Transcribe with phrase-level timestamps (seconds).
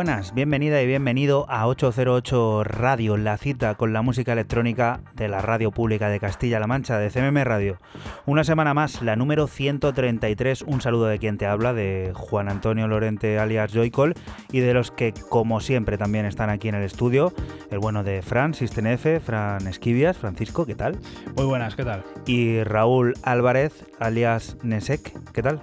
[0.00, 5.42] Buenas, bienvenida y bienvenido a 808 Radio, la cita con la música electrónica de la
[5.42, 7.76] radio pública de Castilla-La Mancha, de CMM Radio.
[8.24, 12.88] Una semana más, la número 133, un saludo de quien te habla, de Juan Antonio
[12.88, 14.14] Lorente alias Joycol
[14.50, 17.34] y de los que como siempre también están aquí en el estudio,
[17.70, 20.96] el bueno de Fran Sistenefe, Fran Esquivias, Francisco, ¿qué tal?
[21.36, 22.04] Muy buenas, ¿qué tal?
[22.24, 25.60] Y Raúl Álvarez alias Nesek, ¿qué tal?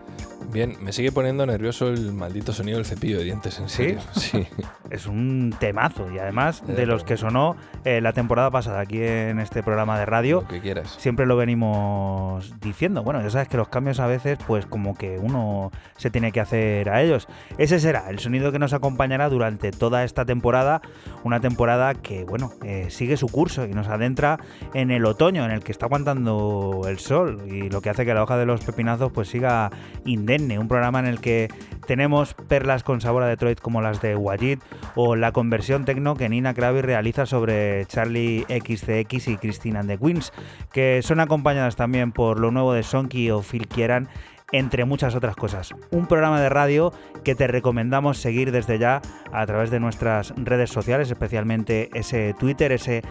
[0.52, 4.00] Bien, me sigue poniendo nervioso el maldito sonido del cepillo de dientes, en serio.
[4.14, 4.48] Sí.
[4.90, 9.40] Es un temazo y además de los que sonó eh, la temporada pasada aquí en
[9.40, 10.42] este programa de radio.
[10.42, 10.96] Lo que quieras.
[10.98, 13.04] Siempre lo venimos diciendo.
[13.04, 16.40] Bueno, ya sabes que los cambios a veces, pues como que uno se tiene que
[16.40, 17.28] hacer a ellos.
[17.58, 20.82] Ese será el sonido que nos acompañará durante toda esta temporada.
[21.24, 24.40] Una temporada que, bueno, eh, sigue su curso y nos adentra
[24.74, 28.14] en el otoño, en el que está aguantando el sol y lo que hace que
[28.14, 29.70] la hoja de los pepinazos pues siga
[30.06, 31.48] indemne un programa en el que
[31.86, 34.60] tenemos perlas con sabor a Detroit como las de Wajid
[34.96, 39.98] o la conversión tecno que Nina Krabi realiza sobre Charlie XCX y Christina and the
[39.98, 40.32] Queens,
[40.72, 44.10] que son acompañadas también por lo nuevo de Sonky o Phil Kieran
[44.52, 45.74] entre muchas otras cosas.
[45.92, 46.92] Un programa de radio
[47.24, 52.72] que te recomendamos seguir desde ya a través de nuestras redes sociales, especialmente ese Twitter,
[52.72, 53.02] ese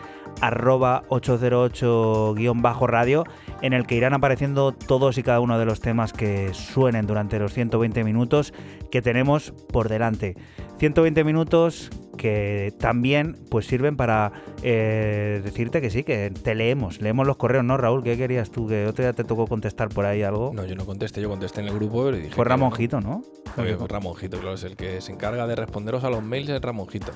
[0.40, 3.24] arroba 808-radio,
[3.62, 7.38] en el que irán apareciendo todos y cada uno de los temas que suenen durante
[7.38, 8.52] los 120 minutos
[8.90, 10.36] que tenemos por delante.
[10.78, 17.26] 120 minutos que también pues sirven para eh, decirte que sí, que te leemos, leemos
[17.26, 18.02] los correos, ¿no, Raúl?
[18.02, 18.66] ¿Qué querías tú?
[18.66, 20.52] ¿Que otro día te tocó contestar por ahí algo?
[20.54, 22.34] No, yo no contesté, yo contesté en el grupo y dije...
[22.34, 23.22] Fue Ramonjito, ¿no?
[23.54, 27.12] Fue Ramonjito, claro, es el que se encarga de responderos a los mails, es Ramonjito.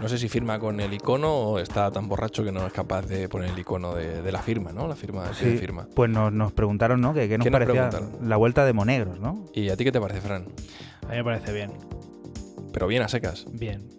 [0.00, 3.06] No sé si firma con el icono o está tan borracho que no es capaz
[3.06, 4.86] de poner el icono de, la firma, ¿no?
[4.86, 5.88] La firma sí, firma.
[5.94, 7.14] Pues nos, nos preguntaron, ¿no?
[7.14, 7.90] Que qué nos parecía
[8.22, 9.46] la vuelta de Monegros, ¿no?
[9.52, 10.46] ¿Y a ti qué te parece, Fran?
[11.06, 11.72] A mí me parece bien.
[12.72, 13.46] Pero bien a secas.
[13.50, 13.97] Bien.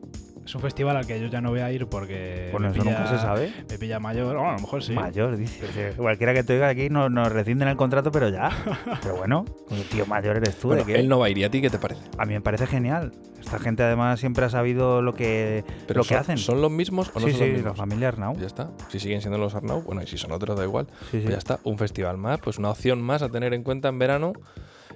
[0.49, 2.49] Es un festival al que yo ya no voy a ir porque.
[2.51, 3.53] Bueno, eso nunca se sabe.
[3.69, 4.93] Me pilla mayor, o a lo mejor sí.
[4.93, 5.93] Mayor, dice.
[5.95, 8.49] Cualquiera que te oiga aquí nos, nos rescinden el contrato, pero ya.
[9.03, 10.69] pero bueno, un tío mayor eres tú.
[10.69, 11.37] Bueno, él no va a ir.
[11.37, 12.01] ¿Y a ti qué te parece?
[12.17, 13.11] A mí me parece genial.
[13.39, 16.39] Esta gente además siempre ha sabido lo que, lo que hacen.
[16.39, 17.65] ¿Son los mismos o no sí, son los mismos?
[17.65, 18.35] la familia Arnau.
[18.35, 18.71] Ya está.
[18.87, 20.87] Si siguen siendo los Arnau, bueno, y si son otros da igual.
[21.11, 21.59] Pues ya está.
[21.63, 24.33] Un festival más, pues una opción más a tener en cuenta en verano.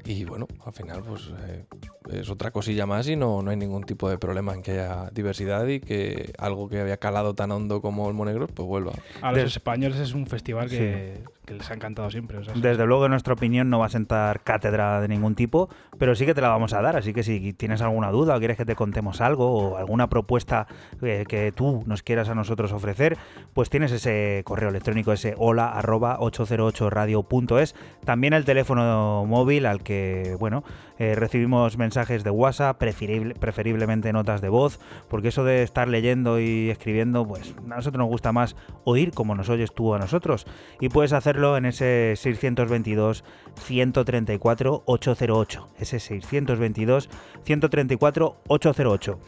[0.04, 1.66] Y bueno, al final pues eh,
[2.12, 5.10] es otra cosilla más y no, no hay ningún tipo de problema en que haya
[5.12, 8.94] diversidad y que algo que había calado tan hondo como el Monegros pues vuelva.
[9.22, 12.40] A los españoles es un festival que, que les ha encantado siempre.
[12.56, 16.26] Desde luego, en nuestra opinión, no va a sentar cátedra de ningún tipo, pero sí
[16.26, 16.96] que te la vamos a dar.
[16.96, 20.68] Así que si tienes alguna duda o quieres que te contemos algo o alguna propuesta
[21.02, 23.18] eh, que tú nos quieras a nosotros ofrecer,
[23.54, 27.76] pues tienes ese correo electrónico, ese hola arroba 808radio.es.
[28.06, 30.64] También el teléfono móvil al que, bueno,
[31.00, 31.93] eh, recibimos mensajes
[32.24, 37.76] de WhatsApp, preferiblemente notas de voz, porque eso de estar leyendo y escribiendo, pues a
[37.76, 40.46] nosotros nos gusta más oír como nos oyes tú a nosotros.
[40.80, 43.24] Y puedes hacer en ese 622
[43.56, 45.68] 134 808.
[45.78, 47.10] Ese 622
[47.44, 49.20] 134 808.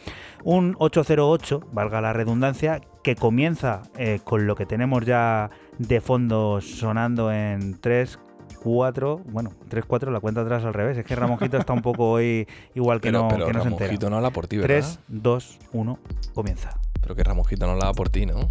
[0.43, 6.61] Un 808, valga la redundancia, que comienza eh, con lo que tenemos ya de fondo
[6.61, 8.19] sonando en 3,
[8.65, 10.97] 4, bueno, 3, 4, la cuenta atrás al revés.
[10.97, 14.09] Es que Ramonjito está un poco hoy igual que no, pero que no se entera.
[14.09, 14.83] no la por ti, ¿verdad?
[14.83, 15.99] 3, 2, 1,
[16.33, 16.79] comienza.
[16.99, 18.49] Pero que Ramonjito no la da por ti, ¿no?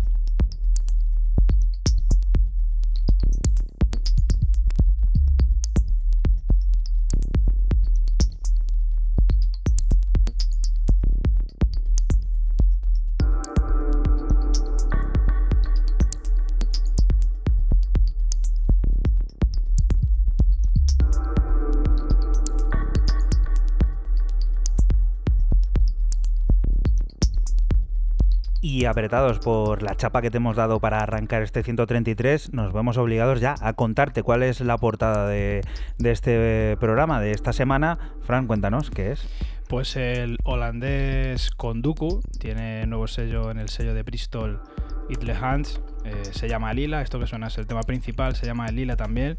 [28.86, 33.40] Apretados por la chapa que te hemos dado para arrancar este 133, nos vemos obligados
[33.40, 35.62] ya a contarte cuál es la portada de,
[36.02, 37.98] este programa de esta semana.
[38.22, 39.26] Fran, cuéntanos qué es.
[39.68, 44.60] Pues el holandés Conduku tiene nuevo sello en el sello de Bristol
[45.08, 45.80] Itle Hands.
[46.04, 49.38] Eh, se llama Lila, esto que suena es el tema principal, se llama Lila también.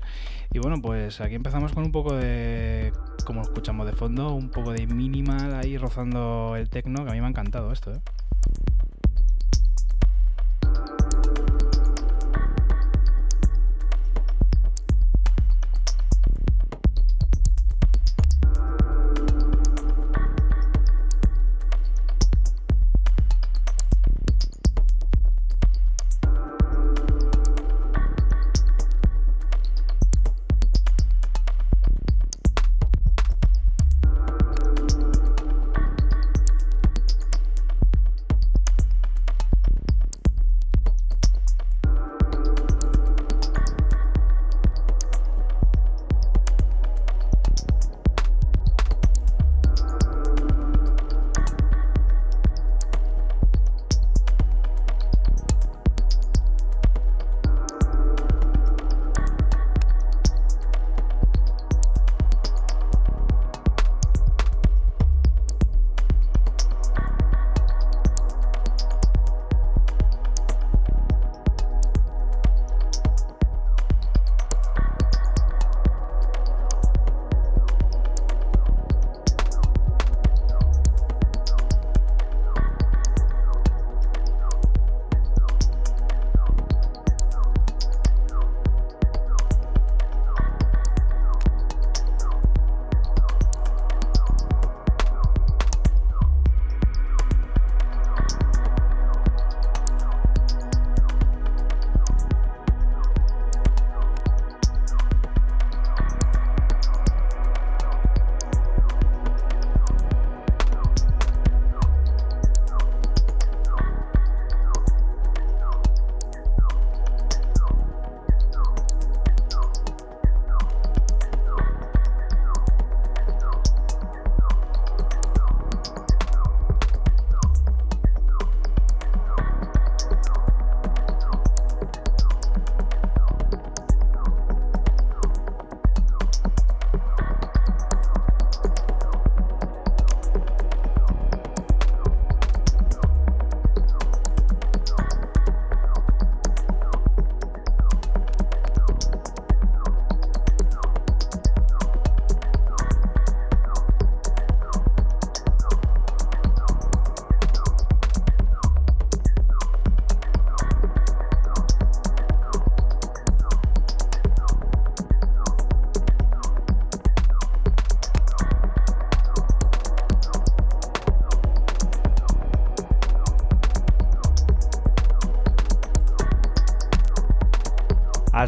[0.51, 2.91] Y bueno, pues aquí empezamos con un poco de,
[3.25, 7.19] como escuchamos de fondo, un poco de minimal ahí rozando el techno, que a mí
[7.19, 7.93] me ha encantado esto.
[7.93, 7.99] ¿eh?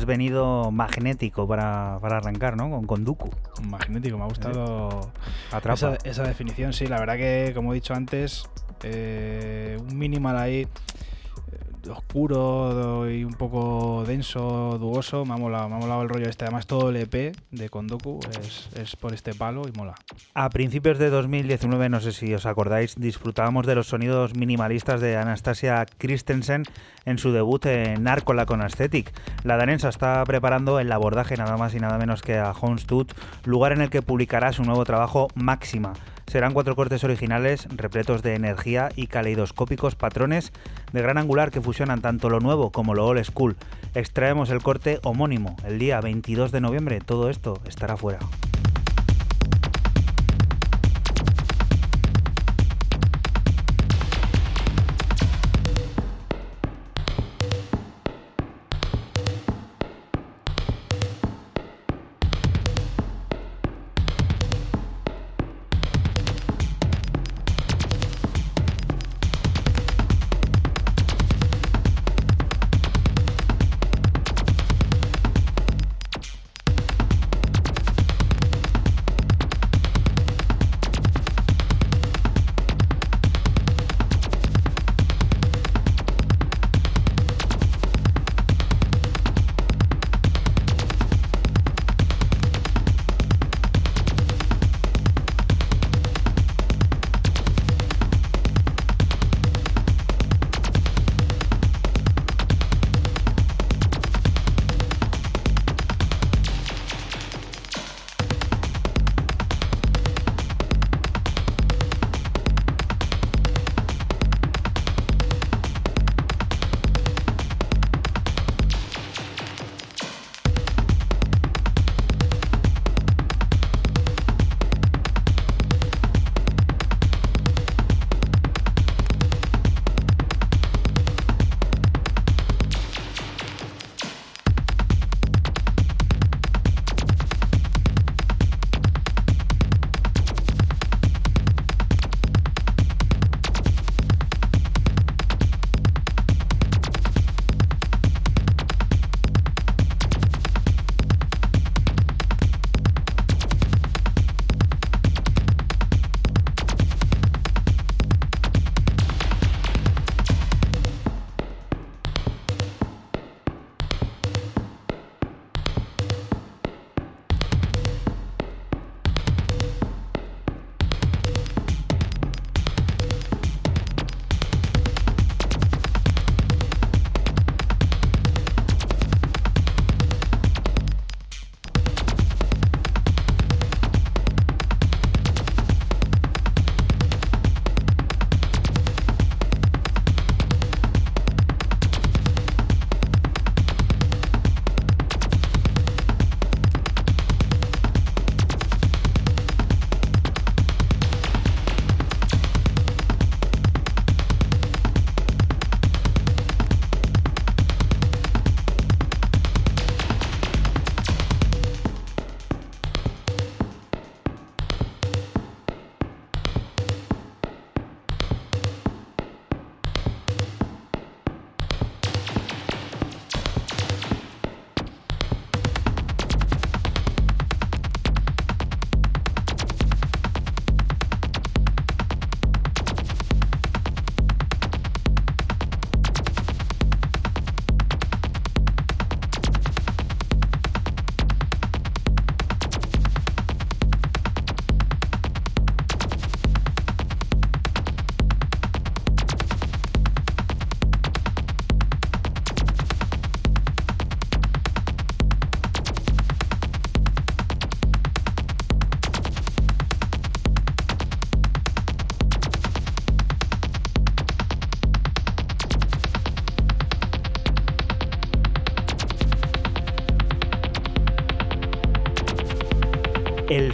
[0.08, 2.70] Venido magnético para, arrancar, ¿no?
[2.72, 3.30] Con, con Dooku.
[3.64, 5.12] Magnético, me ha gustado
[5.72, 8.50] esa, esa, definición, sí, la verdad que, como he dicho antes,
[8.84, 10.68] eh, un minimal ahí
[11.90, 15.26] oscuro y un poco denso, duoso.
[15.26, 16.46] Me ha molado, me ha molado el rollo este.
[16.46, 19.96] Además, todo el EP de Kondoku es, es, por este palo y mola.
[20.40, 25.18] A principios de 2019, no sé si os acordáis, disfrutábamos de los sonidos minimalistas de
[25.18, 26.62] Anastasia Christensen
[27.06, 29.12] en su debut en Narcola con Aesthetic.
[29.44, 33.14] La danesa está preparando el abordaje nada más y nada menos que a Honstut,
[33.46, 35.94] lugar en el que publicará su nuevo trabajo Máxima.
[36.28, 40.54] Serán cuatro cortes originales repletos de energía y caleidoscópicos patrones
[40.94, 43.56] de gran angular que fusionan tanto lo nuevo como lo old school.
[43.96, 47.02] Extraemos el corte homónimo el día 22 de noviembre.
[47.04, 48.20] Todo esto estará fuera.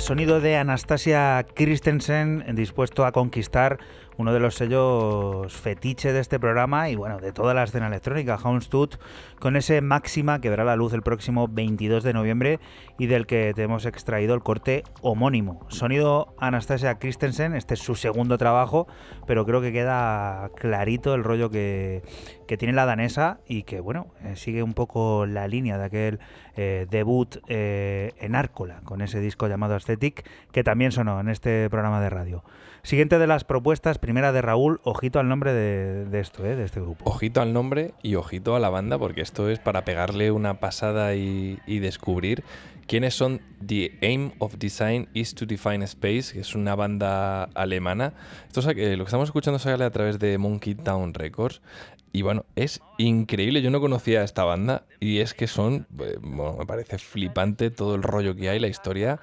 [0.03, 3.79] Sonido de Anastasia Christensen dispuesto a conquistar
[4.17, 8.35] uno de los sellos fetiche de este programa y bueno, de toda la escena electrónica,
[8.35, 8.99] Houndstooth,
[9.39, 12.59] con ese máxima que verá la luz el próximo 22 de noviembre
[12.99, 15.65] y del que te hemos extraído el corte homónimo.
[15.69, 18.87] Sonido Anastasia Christensen, este es su segundo trabajo,
[19.25, 22.03] pero creo que queda clarito el rollo que,
[22.47, 26.19] que tiene la danesa y que bueno, eh, sigue un poco la línea de aquel
[26.55, 31.69] eh, debut eh, en Árcola, con ese disco llamado Aesthetic, que también sonó en este
[31.69, 32.43] programa de radio.
[32.85, 36.57] Siguiente de las propuestas, primera de Raúl, ojito al nombre de, esto, ¿eh?
[36.57, 37.09] de este grupo.
[37.09, 41.15] Ojito al nombre y ojito a la banda, porque esto es para pegarle una pasada
[41.15, 42.43] y, descubrir
[42.87, 48.13] quiénes son The Aim of Design is to Define Space, que es una banda alemana.
[48.47, 51.61] Esto lo que estamos escuchando sale a través de Monkey Town Records.
[52.11, 53.61] Y bueno, es increíble.
[53.61, 57.71] Yo no conocía a esta banda y es que son, eh, bueno, me parece flipante
[57.71, 59.19] todo el rollo que hay, la historia.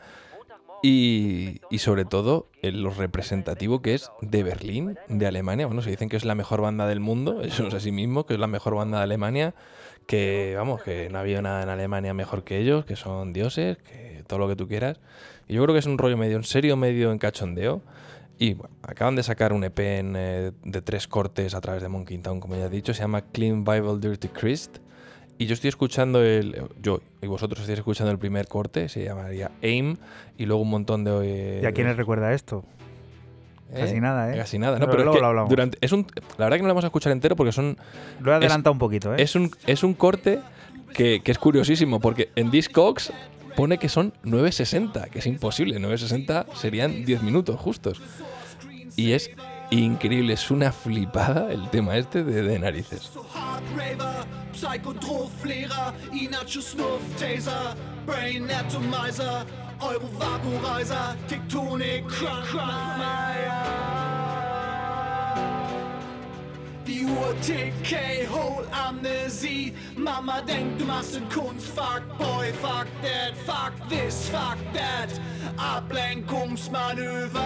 [0.83, 5.67] Y, sobre todo lo representativo que es de Berlín, de Alemania.
[5.67, 8.35] Bueno, se dicen que es la mejor banda del mundo, eso es así mismo, que
[8.35, 9.55] es la mejor banda de Alemania,
[10.11, 14.25] que vamos, que no había nada en Alemania mejor que ellos, que son dioses, que
[14.27, 14.99] todo lo que tú quieras.
[15.47, 17.81] Y yo creo que es un rollo medio en serio, medio en cachondeo.
[18.37, 22.19] Y bueno, acaban de sacar un EP eh, de tres cortes a través de Monkey
[22.19, 24.79] Town, como ya he dicho, se llama Clean Bible Dirty Christ.
[25.39, 26.61] Y yo estoy escuchando el.
[26.83, 29.97] Yo y vosotros estáis escuchando el primer corte, se llamaría AIM,
[30.37, 31.61] y luego un montón de.
[31.63, 32.65] ¿Y a quiénes recuerda esto?
[33.73, 33.81] ¿Eh?
[33.81, 34.37] Casi nada, ¿eh?
[34.37, 34.91] Casi nada, ¿no?
[34.91, 36.07] Pero, es que durante, es un,
[36.39, 37.77] la verdad que no lo vamos a escuchar entero porque son.
[38.21, 39.23] Lo he adelantado un poquito, ¿eh?
[39.23, 40.41] Es un, es un corte
[40.93, 43.13] que, que es curiosísimo porque en Discogs
[43.57, 45.79] pone que son 9.60, que es imposible.
[45.79, 48.01] 9.60 serían 10 minutos justos.
[48.97, 49.31] Y es
[49.71, 53.13] increíble, es una flipada el tema este de, de narices.
[59.81, 62.05] Euro Vaporizer, Tektonik.
[66.87, 69.73] Die Uhr TK, Whole Amnesie.
[69.97, 71.69] Mama denkt, du machst den Kunst.
[71.69, 75.19] Fuck boy, fuck that, fuck this, fuck that.
[75.57, 77.41] Ablenkungsmanöver.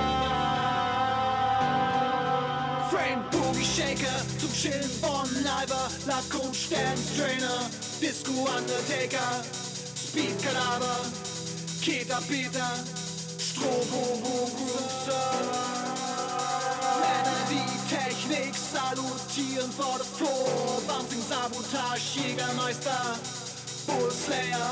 [2.90, 9.42] Frame Boogie Shaker zum Chillen von Iver, Lackkunst Dance Trainer, Disco Undertaker,
[9.96, 10.98] Speed Kadaver,
[11.84, 12.72] Keter Peter,
[13.38, 14.18] Strobo
[16.98, 23.18] Männer, die Technik salutieren vor der Floor, Bouncing Sabotage, Jägermeister,
[23.86, 24.70] Bull Slayer,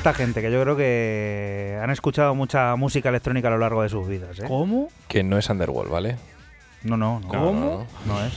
[0.00, 3.90] esta gente, que yo creo que han escuchado mucha música electrónica a lo largo de
[3.90, 4.38] sus vidas.
[4.38, 4.44] ¿eh?
[4.48, 4.88] ¿Cómo?
[5.08, 6.16] Que no es Underworld, ¿vale?
[6.82, 7.28] No, no, no.
[7.28, 7.86] ¿Cómo?
[8.06, 8.32] No, es.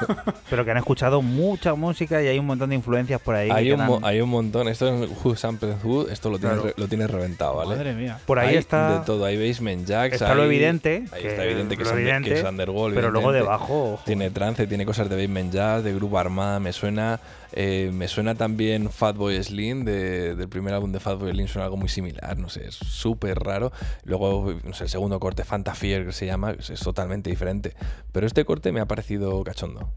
[0.50, 3.50] Pero que han escuchado mucha música y hay un montón de influencias por ahí.
[3.50, 4.68] Hay, un, hay un montón.
[4.68, 7.74] Esto es Who Sample Who, esto lo tiene, lo tiene reventado, ¿vale?
[7.74, 8.20] Madre mía.
[8.24, 9.00] Por ahí está.
[9.00, 10.14] De todo, hay Basement Jacks.
[10.14, 11.02] Está lo evidente.
[11.10, 12.94] Ahí está evidente que, es, Underworld.
[12.94, 14.00] Pero luego debajo.
[14.06, 17.18] Tiene trance, tiene cosas de Basement Jacks, de Grupo Armada, me suena.
[17.52, 21.88] Eh, me suena también Fatboy Slim, del primer álbum de Fatboy Slim, suena algo muy
[21.88, 23.72] similar, no sé, es súper raro.
[24.04, 27.74] Luego, no sé, el segundo corte, Fantafier, que se llama, es, totalmente diferente.
[28.12, 29.92] Pero este corte me ha parecido cachondo.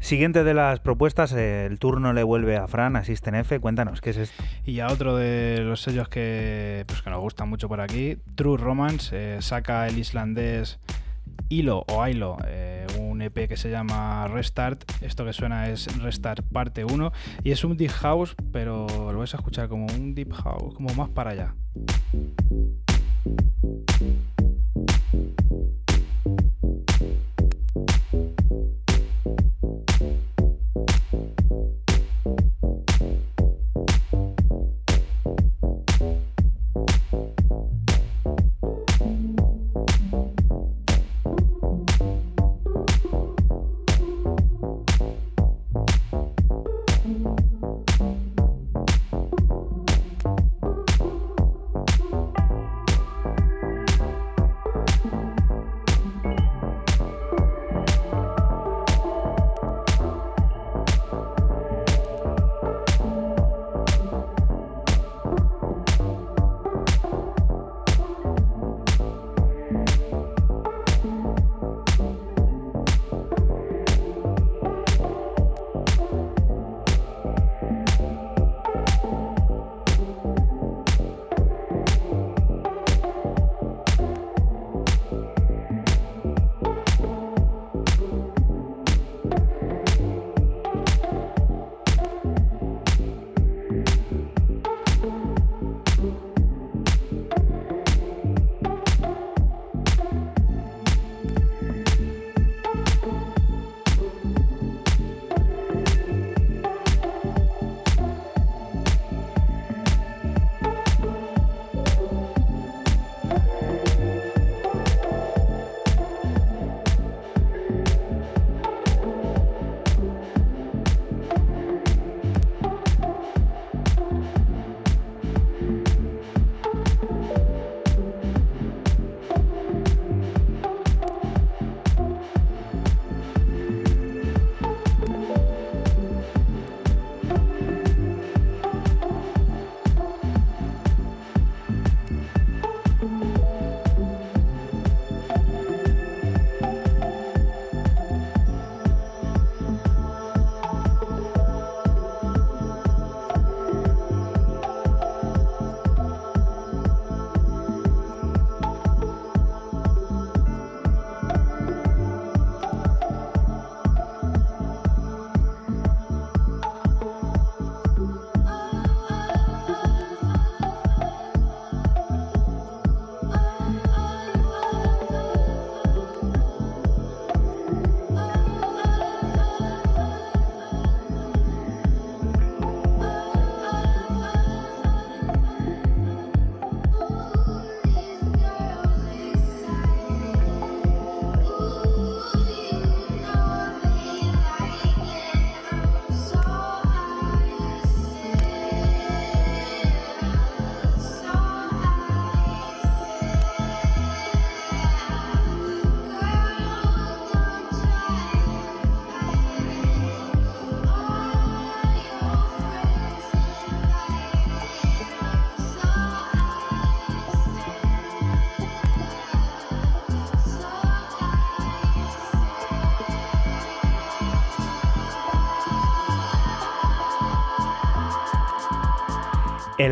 [0.00, 4.16] Siguiente de las propuestas, el turno le vuelve a Fran, Asisten F, cuéntanos, ¿qué es
[4.16, 4.42] esto?
[4.64, 8.56] Y a otro de los sellos que, pues, que nos gustan mucho por aquí, True
[8.56, 10.78] Romance, eh, saca el islandés
[11.48, 14.84] Hilo o Hilo, eh, un EP que se llama Restart.
[15.02, 17.12] Esto que suena es Restart parte 1
[17.44, 20.92] y es un deep house, pero lo vais a escuchar como un deep house, como
[20.94, 21.54] más para allá.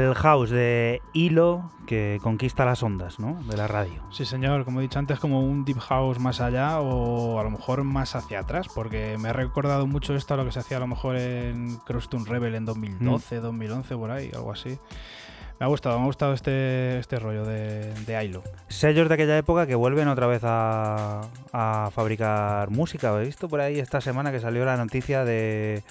[0.01, 3.43] El house de hilo que conquista las ondas ¿no?
[3.45, 4.03] de la radio.
[4.11, 7.51] Sí, señor, como he dicho antes, como un deep house más allá o a lo
[7.51, 10.79] mejor más hacia atrás, porque me ha recordado mucho esto a lo que se hacía
[10.79, 13.99] a lo mejor en Crosstown Rebel en 2012, 2011, mm.
[13.99, 14.79] por ahí, algo así.
[15.61, 18.43] Me ha gustado, me ha gustado este, este rollo de, de Hilo.
[18.67, 21.21] Sellos de aquella época que vuelven otra vez a,
[21.53, 23.17] a fabricar música.
[23.21, 25.85] He visto por ahí esta semana que salió la noticia de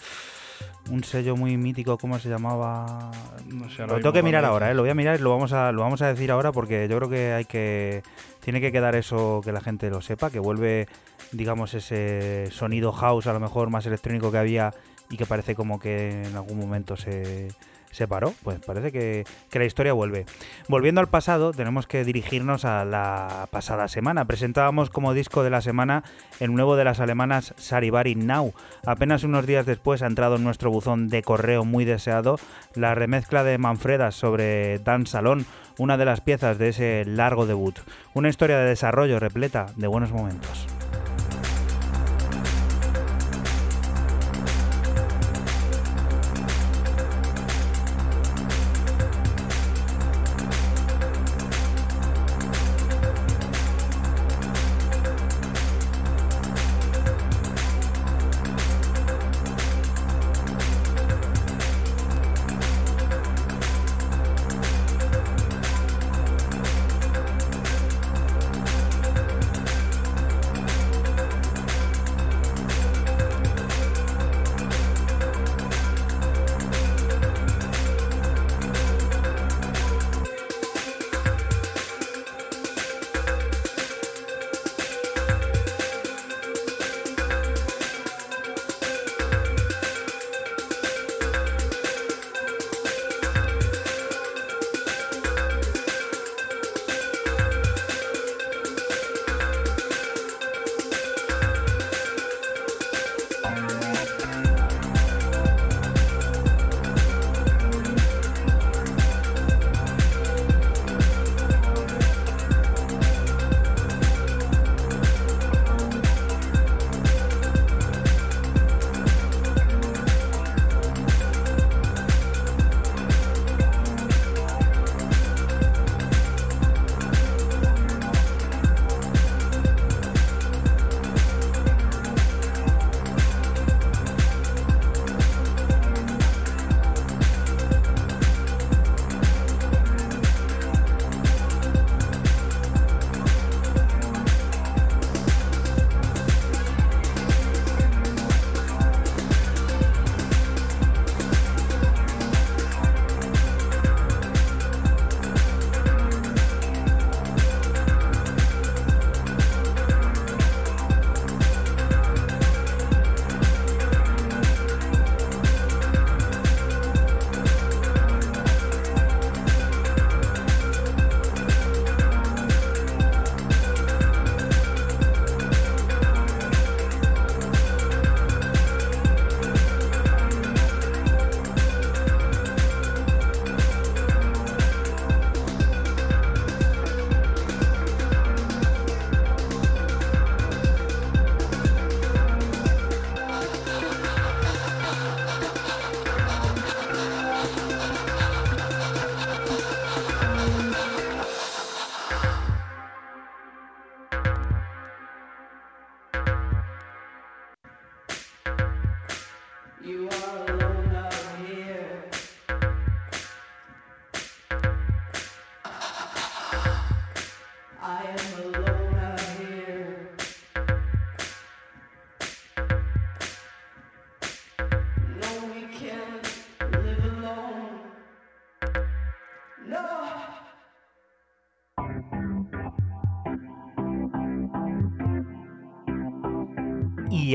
[0.90, 3.12] un sello muy mítico, ¿cómo se llamaba?
[3.48, 4.74] No sé, lo tengo que mirar ahora, ¿eh?
[4.74, 6.98] lo voy a mirar y lo vamos a, lo vamos a decir ahora porque yo
[6.98, 8.04] creo que hay que.
[8.42, 10.88] Tiene que quedar eso que la gente lo sepa, que vuelve,
[11.32, 14.74] digamos, ese sonido house, a lo mejor más electrónico que había
[15.10, 17.48] y que parece como que en algún momento se,
[17.94, 18.34] se paró.
[18.44, 20.26] Pues parece que, que la historia vuelve.
[20.68, 24.26] Volviendo al pasado, tenemos que dirigirnos a la pasada semana.
[24.26, 26.04] Presentábamos como disco de la semana
[26.40, 28.54] el nuevo de las alemanas Saribari Now.
[28.86, 32.38] Apenas unos días después ha entrado en nuestro buzón de correo muy deseado
[32.76, 35.46] la remezcla de Manfredas sobre Dan Salón,
[35.78, 37.80] una de las piezas de ese largo debut.
[38.14, 40.68] Una historia de desarrollo repleta de buenos momentos.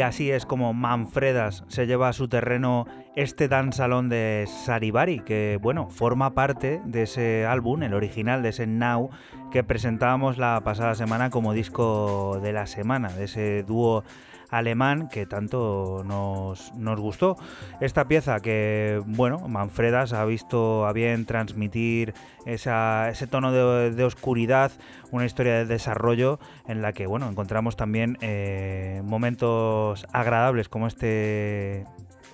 [0.09, 2.87] Así es como Manfredas se lleva a su terreno
[3.19, 8.69] este salón de Saribari, que bueno, forma parte de ese álbum, el original de ese
[8.69, 9.11] Now,
[9.51, 14.05] que presentábamos la pasada semana como disco de la semana, de ese dúo
[14.51, 17.37] alemán que tanto nos, gustó.
[17.81, 22.15] Esta pieza que, bueno, Manfredas ha visto a bien transmitir
[22.47, 24.71] ese tono de, oscuridad,
[25.11, 31.85] una historia de desarrollo en la que, bueno, encontramos también eh, momentos agradables como este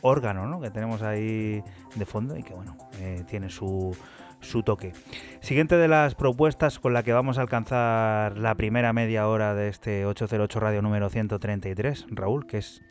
[0.04, 1.62] órgano que tenemos ahí
[1.94, 3.96] de fondo y que, bueno, eh, tiene su
[4.44, 4.92] su toque.
[5.40, 9.68] Siguiente de las propuestas con la que vamos a alcanzar la primera media hora de
[9.68, 12.06] este 808 Radio número 133.
[12.10, 12.82] Raúl, ¿qué es?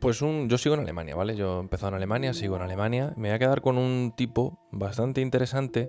[0.00, 1.34] Pues un, yo sigo en Alemania, ¿vale?
[1.36, 3.14] Yo he empezado en Alemania, sigo en Alemania.
[3.16, 5.88] Me voy a quedar con un tipo bastante interesante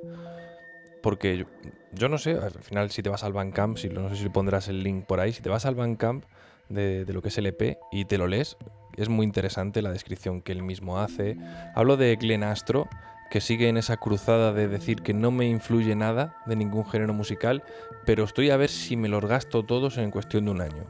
[1.03, 1.45] porque
[1.91, 4.69] yo, no sé, al final si te vas al Bandcamp, si, no sé si pondrás
[4.69, 6.23] el link por ahí, si te vas al Bandcamp
[6.69, 8.57] de, de lo que es el EP y te lo lees,
[8.97, 11.37] es muy interesante la descripción que él mismo hace.
[11.73, 12.87] Hablo de Glen Astro,
[13.29, 17.13] que sigue en esa cruzada de decir que no me influye nada de ningún género
[17.13, 17.63] musical,
[18.05, 20.83] pero estoy a ver si me los gasto todos en cuestión de un año.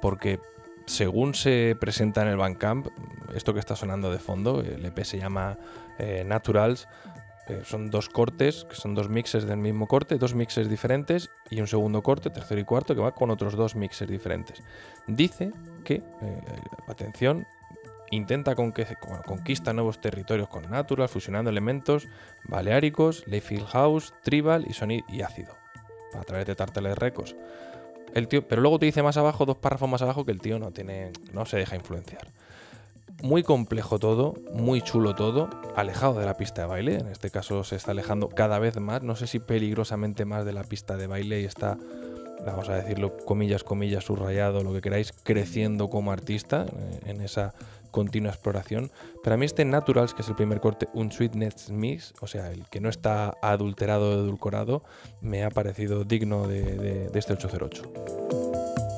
[0.00, 0.38] Porque
[0.86, 2.88] según se presenta en el Bandcamp,
[3.34, 5.56] esto que está sonando de fondo, el EP se llama
[5.98, 6.88] eh, Naturals,
[7.50, 11.60] eh, son dos cortes, que son dos mixes del mismo corte, dos mixes diferentes y
[11.60, 14.62] un segundo corte, tercero y cuarto, que va con otros dos mixes diferentes.
[15.08, 15.50] Dice
[15.84, 16.02] que, eh,
[16.86, 17.48] atención,
[18.12, 22.06] intenta conquista nuevos territorios con Natural, fusionando elementos
[22.44, 25.54] baleáricos, Layfield House, Tribal y sonido y ácido,
[26.14, 27.34] a través de Tartales Records.
[28.14, 30.60] El tío, pero luego te dice más abajo, dos párrafos más abajo, que el tío
[30.60, 32.28] no tiene, no se deja influenciar.
[33.22, 36.94] Muy complejo todo, muy chulo todo, alejado de la pista de baile.
[36.96, 40.52] En este caso se está alejando cada vez más, no sé si peligrosamente más de
[40.54, 41.76] la pista de baile y está,
[42.46, 47.52] vamos a decirlo, comillas, comillas, subrayado, lo que queráis, creciendo como artista eh, en esa
[47.90, 48.90] continua exploración.
[49.22, 52.68] Para mí este Naturals, que es el primer corte, un Sweetness Mix, o sea, el
[52.68, 54.82] que no está adulterado o edulcorado,
[55.20, 58.89] me ha parecido digno de, de este 808.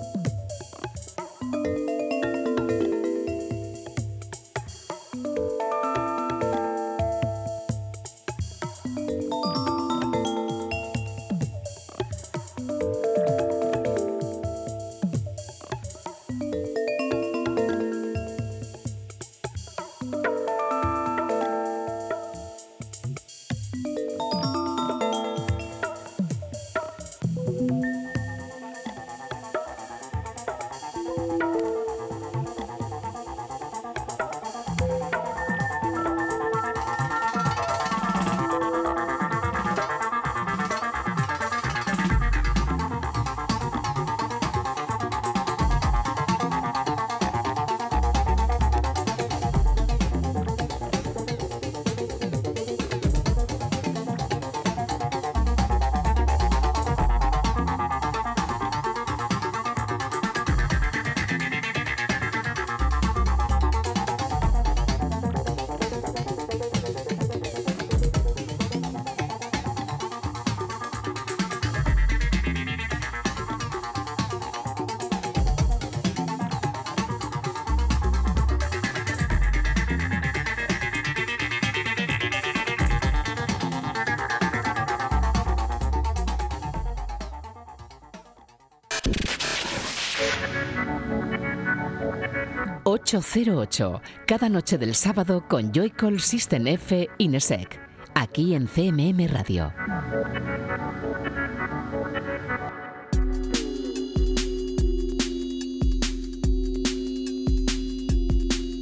[93.15, 97.79] 808, cada noche del sábado con Joycall System F Inesec,
[98.15, 99.71] aquí en CMM Radio.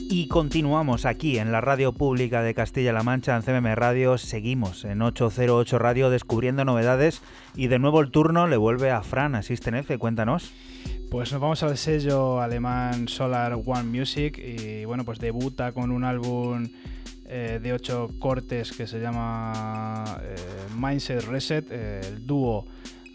[0.09, 4.17] Y continuamos aquí en la radio pública de Castilla-La Mancha, en CMM Radio.
[4.17, 7.21] Seguimos en 808 Radio descubriendo novedades.
[7.57, 9.99] Y de nuevo el turno le vuelve a Fran, a System F.
[9.99, 10.53] Cuéntanos.
[11.11, 16.05] Pues nos vamos al sello alemán Solar One Music y bueno, pues debuta con un
[16.05, 16.69] álbum
[17.27, 20.37] eh, de ocho cortes que se llama eh,
[20.77, 22.65] Mindset Reset, eh, el dúo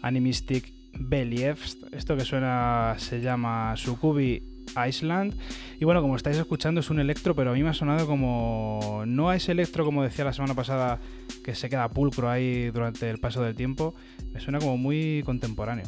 [0.02, 1.56] Animistic Believ.
[1.90, 4.42] Esto que suena se llama Sukubi
[4.86, 5.34] Island.
[5.80, 9.04] Y bueno, como estáis escuchando es un electro, pero a mí me ha sonado como...
[9.06, 11.00] No es electro como decía la semana pasada,
[11.42, 13.94] que se queda pulcro ahí durante el paso del tiempo.
[14.34, 15.86] Me suena como muy contemporáneo.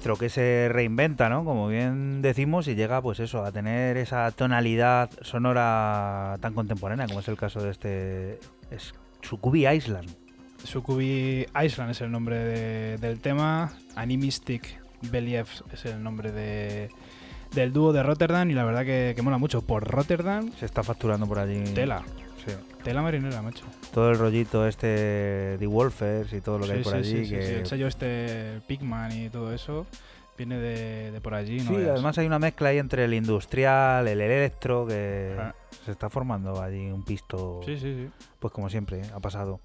[0.00, 1.44] Electro que se reinventa, ¿no?
[1.44, 7.20] Como bien decimos, y llega, pues eso, a tener esa tonalidad sonora tan contemporánea, como
[7.20, 8.38] es el caso de este
[8.70, 10.08] es Sukubi Island.
[10.64, 16.88] Sukubi Island es el nombre del tema, Animistic Believ es el nombre de,
[17.54, 19.60] del dúo de Rotterdam y la verdad que, que mola mucho.
[19.60, 20.50] Por Rotterdam...
[20.58, 21.62] Se está facturando por allí.
[21.74, 22.02] Tela.
[22.44, 22.52] Sí.
[22.82, 23.64] Tela marinera, macho.
[23.92, 24.86] Todo el rollito este
[25.58, 27.26] de Wolfers y todo lo que hay por allí.
[27.26, 29.86] Sí, el sello este Pigman y todo eso
[30.40, 31.60] viene de, por allí.
[31.60, 35.54] Sí, además hay una mezcla ahí entre el industrial, el electro, que ah.
[35.84, 37.60] se está formando allí un pisto.
[37.66, 38.10] Sí, sí, sí.
[38.38, 39.60] Pues como siempre, ha pasado.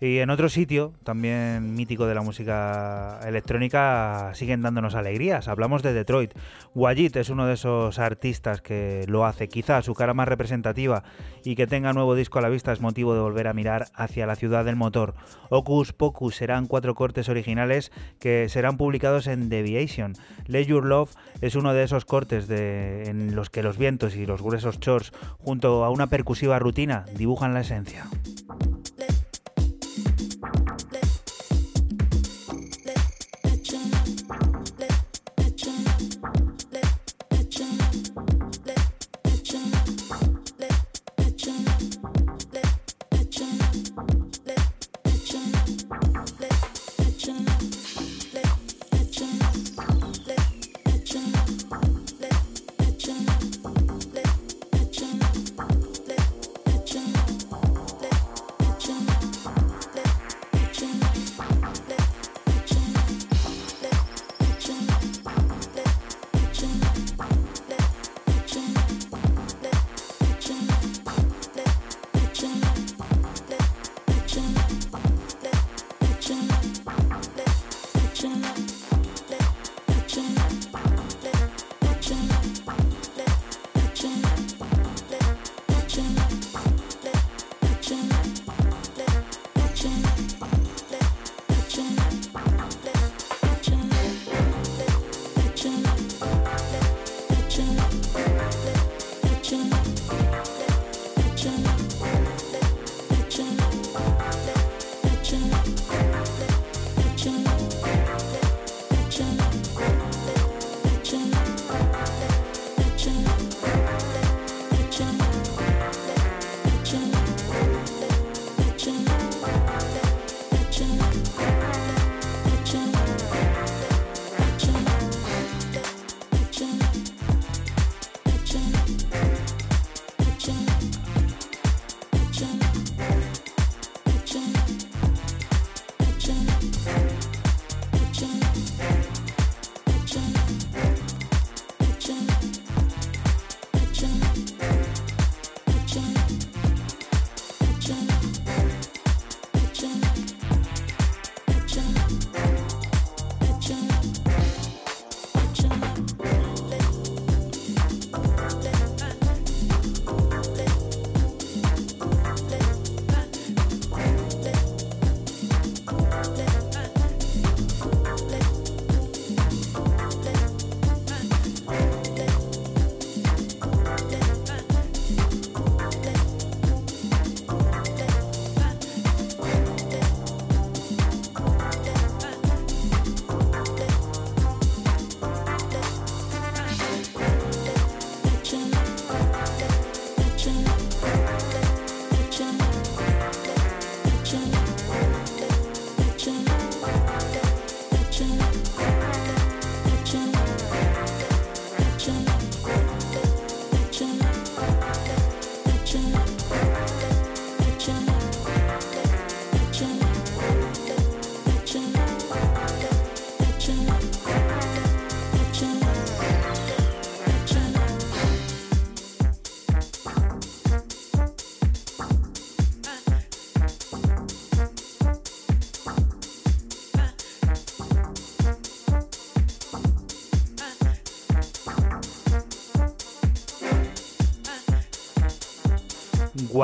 [0.00, 5.48] Y en otro sitio, también mítico de la música electrónica, siguen dándonos alegrías.
[5.48, 6.34] Hablamos de Detroit.
[6.74, 9.48] Wajit es uno de esos artistas que lo hace.
[9.48, 11.04] Quizá su cara más representativa
[11.44, 14.26] y que tenga nuevo disco a la vista es motivo de volver a mirar hacia
[14.26, 15.14] la ciudad del motor.
[15.50, 20.14] Ocus Pocus serán cuatro cortes originales que serán publicados en Deviation.
[20.46, 24.42] Let Your Love es uno de esos cortes en los que los vientos y los
[24.42, 28.06] gruesos chores, junto a una percusiva rutina, dibujan la esencia.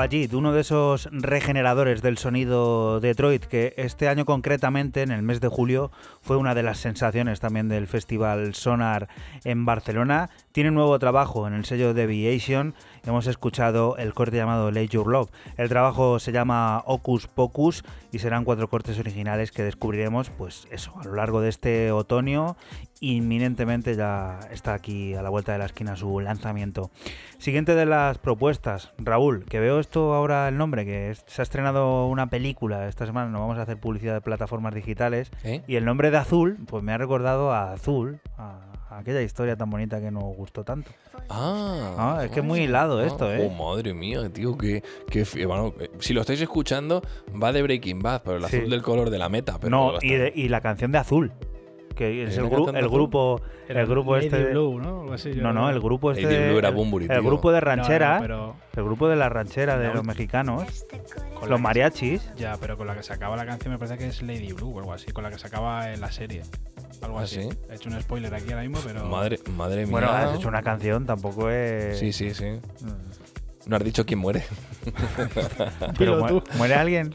[0.00, 5.42] Wajid, uno de esos regeneradores del sonido Detroit, que este año concretamente, en el mes
[5.42, 5.90] de julio,
[6.30, 9.08] fue una de las sensaciones también del Festival Sonar
[9.42, 10.30] en Barcelona.
[10.52, 12.76] Tiene un nuevo trabajo en el sello Deviation.
[13.04, 15.32] Hemos escuchado el corte llamado Lay Your Love.
[15.56, 20.94] El trabajo se llama Ocus Pocus y serán cuatro cortes originales que descubriremos, pues eso,
[21.00, 22.56] a lo largo de este otoño
[23.00, 26.90] inminentemente ya está aquí a la vuelta de la esquina su lanzamiento.
[27.38, 32.06] Siguiente de las propuestas, Raúl, que veo esto ahora el nombre, que se ha estrenado
[32.06, 35.62] una película esta semana, no vamos a hacer publicidad de plataformas digitales, ¿Eh?
[35.66, 38.60] y el nombre de Azul, pues me ha recordado a Azul, a,
[38.90, 40.90] aquella historia tan bonita que nos gustó tanto.
[41.28, 43.50] Ah, ah es que es muy hilado esto, ¿eh?
[43.50, 47.02] Oh, madre mía, tío, que, que bueno, eh, si lo estáis escuchando,
[47.40, 49.58] va de Breaking Bad, pero el azul del color de la meta.
[49.60, 51.32] Pero no, y, y la canción de Azul
[51.94, 52.50] que es el, el,
[52.88, 55.12] grupo el grupo Lady este Blue, ¿no?
[55.12, 58.14] Así, no no el grupo este Lady Blue era el, Bumburi, el grupo de ranchera
[58.14, 58.56] no, no, pero...
[58.76, 60.86] el grupo de la ranchera de los mexicanos
[61.38, 62.30] con los mariachis.
[62.36, 64.74] Ya pero con la que se acaba la canción me parece que es Lady Blue
[64.74, 66.42] o algo así con la que se acaba la serie.
[67.02, 67.42] Algo ¿Ah, así.
[67.42, 67.48] ¿sí?
[67.70, 69.92] he hecho un spoiler aquí ahora mismo pero madre madre mía.
[69.92, 72.60] Bueno has hecho una canción tampoco es sí sí sí.
[73.66, 74.42] No has dicho quién muere.
[75.98, 77.14] Pero muere alguien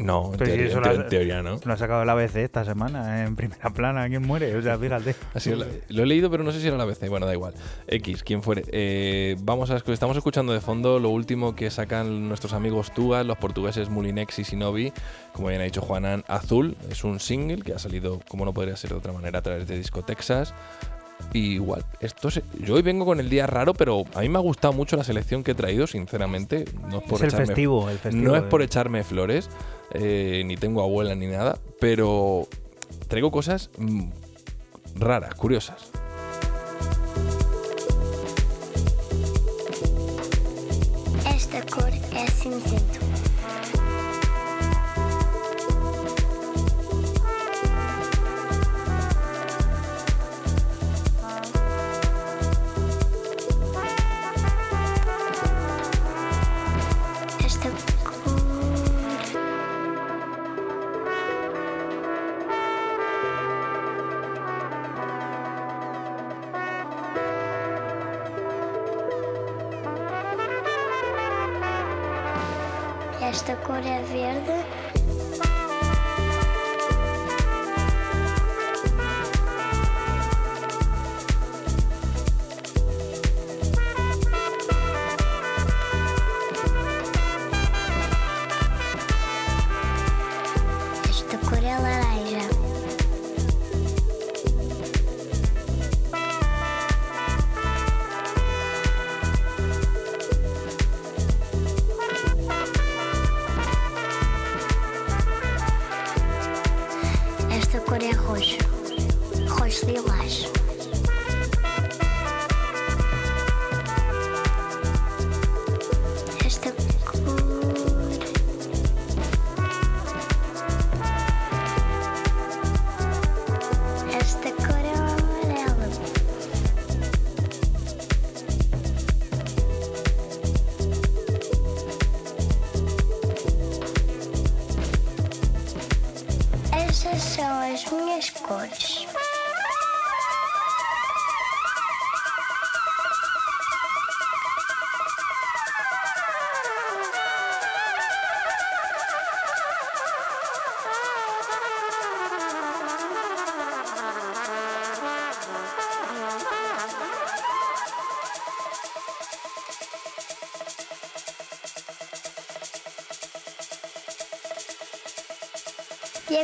[0.00, 1.60] no, en, teoría, si en, te, en teoría, no.
[1.62, 4.56] Lo ha sacado la ABC esta semana, en primera plana, ¿quién muere?
[4.56, 5.14] O sea, fíjate.
[5.34, 7.08] Así lo, lo, he leído, pero no sé si era la ABC.
[7.08, 7.52] Bueno, da igual.
[7.86, 8.64] X, quién fuere.
[8.68, 13.36] Eh, vamos a, estamos escuchando de fondo lo último que sacan nuestros amigos Tugas, los
[13.36, 14.92] portugueses Mulinex y Sinovi.
[15.32, 16.76] Como bien ha dicho Juanan, Azul.
[16.90, 19.66] Es un single que ha salido, como no podría ser de otra manera, a través
[19.66, 20.54] de Disco Texas.
[21.32, 24.38] Y igual, esto se, yo hoy vengo con el día raro, pero a mí me
[24.38, 26.64] ha gustado mucho la selección que he traído, sinceramente.
[26.88, 28.24] No es por es el echarme, festivo, el festivo.
[28.24, 29.48] No es por echarme flores,
[29.92, 32.48] eh, ni tengo abuela ni nada, pero
[33.06, 34.10] traigo cosas mmm,
[34.96, 35.90] raras, curiosas.
[41.26, 43.19] Esta cor é cinzento.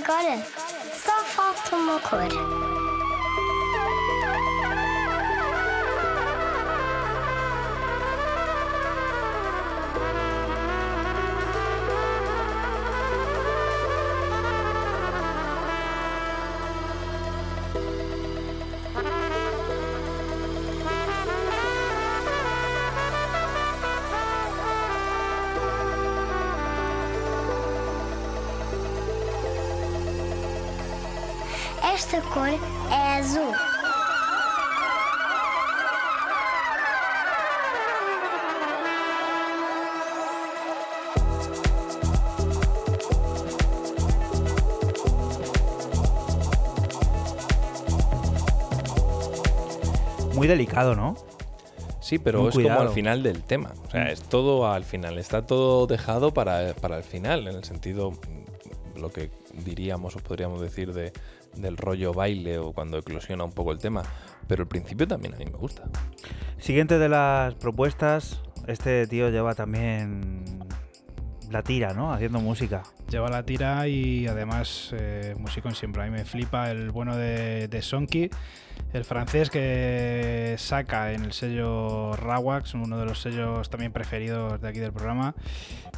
[0.07, 0.41] Agora?
[0.95, 2.66] Só falta uma cor.
[50.57, 51.15] Delicado, ¿no?
[52.01, 53.73] Sí, pero es como al final del tema.
[53.87, 55.19] O sea, es todo al final.
[55.19, 59.31] Está todo dejado para, para el final, en el sentido, mm, lo que
[59.65, 61.13] diríamos o podríamos decir de,
[61.57, 64.03] del rollo baile o cuando eclosiona un poco el tema.
[64.47, 65.83] Pero el principio también a mí me gusta.
[66.59, 70.45] Siguiente de las propuestas, este tío lleva también
[71.51, 72.13] la tira, ¿no?
[72.13, 72.83] Haciendo música.
[73.11, 76.03] Lleva la tira y además eh, músico siempre.
[76.03, 78.31] A mí me flipa el bueno de, de Sonky,
[78.93, 84.69] el francés que saca en el sello Rawax, uno de los sellos también preferidos de
[84.69, 85.35] aquí del programa.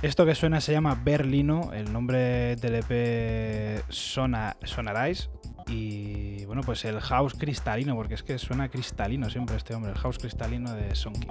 [0.02, 5.30] Esto que suena se llama Berlino, el nombre del EP Sona, Sonarais.
[5.66, 9.98] Y bueno, pues el house cristalino, porque es que suena cristalino siempre este hombre, el
[9.98, 11.28] house cristalino de Sonky.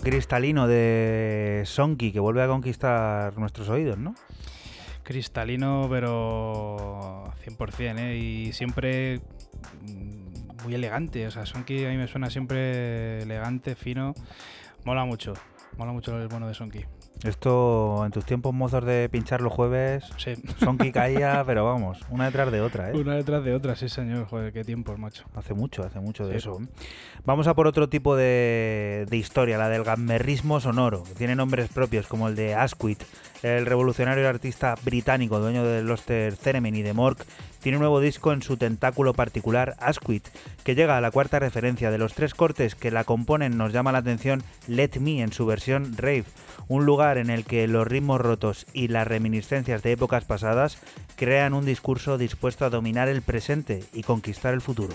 [0.00, 4.14] Cristalino de Sonky que vuelve a conquistar nuestros oídos, ¿no?
[5.02, 8.16] Cristalino, pero 100%, ¿eh?
[8.16, 9.20] Y siempre
[10.64, 11.26] muy elegante.
[11.26, 14.14] O sea, Sonky a mí me suena siempre elegante, fino.
[14.84, 15.34] Mola mucho.
[15.76, 16.84] Mola mucho el bueno de Sonky.
[17.22, 20.34] Esto en tus tiempos mozos de pinchar los jueves, sí.
[20.58, 22.96] Sonky caía, pero vamos, una detrás de otra, ¿eh?
[22.96, 25.24] Una detrás de otra, sí señor, joder, qué tiempos, macho.
[25.34, 26.58] Hace mucho, hace mucho de eso.
[27.26, 32.06] Vamos a por otro tipo de, historia, la del gammerrismo sonoro, que tiene nombres propios
[32.06, 33.02] como el de Asquith,
[33.42, 37.26] el revolucionario artista británico, dueño de Loster Theremin y de Mork,
[37.60, 40.28] tiene un nuevo disco en su tentáculo particular, Asquith,
[40.62, 41.90] que llega a la cuarta referencia.
[41.90, 45.46] De los tres cortes que la componen nos llama la atención Let Me en su
[45.46, 46.26] versión rave,
[46.68, 50.78] un lugar en el que los ritmos rotos y las reminiscencias de épocas pasadas
[51.16, 54.94] crean un discurso dispuesto a dominar el presente y conquistar el futuro.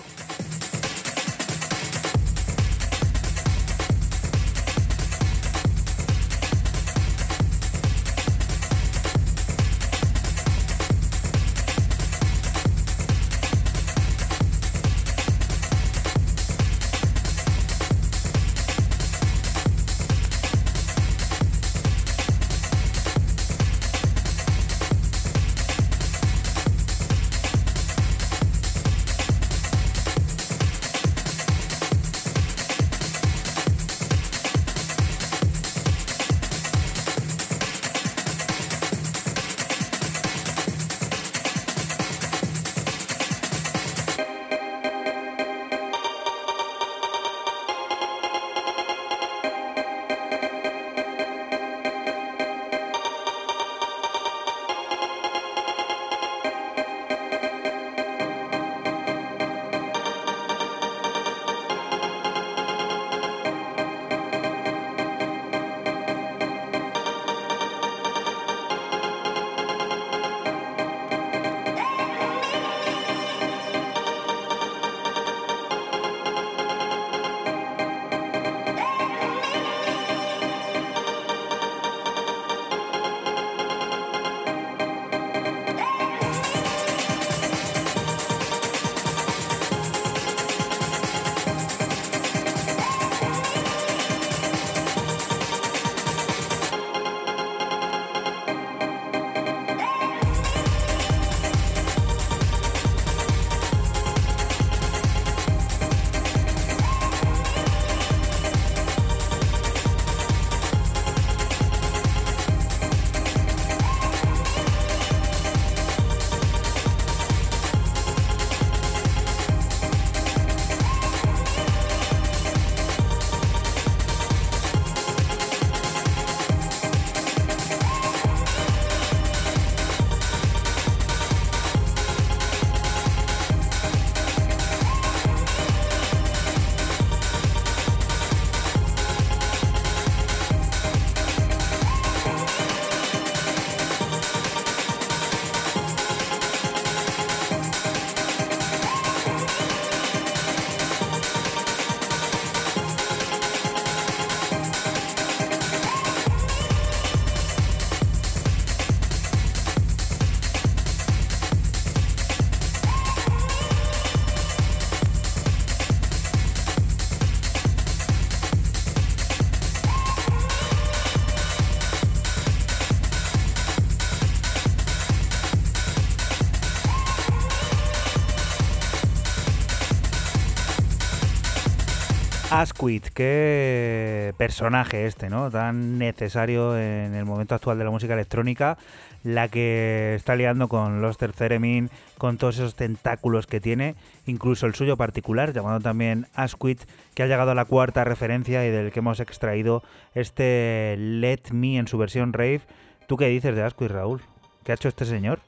[182.61, 185.49] Asquith, qué personaje este, ¿no?
[185.49, 188.77] Tan necesario en el momento actual de la música electrónica,
[189.23, 191.89] la que está liando con los Theremin,
[192.19, 193.95] con todos esos tentáculos que tiene,
[194.27, 196.83] incluso el suyo particular, llamado también Asquith,
[197.15, 199.81] que ha llegado a la cuarta referencia y del que hemos extraído
[200.13, 202.61] este Let Me en su versión rave.
[203.07, 204.21] ¿Tú qué dices de Asquith, Raúl?
[204.63, 205.39] ¿Qué ha hecho este señor?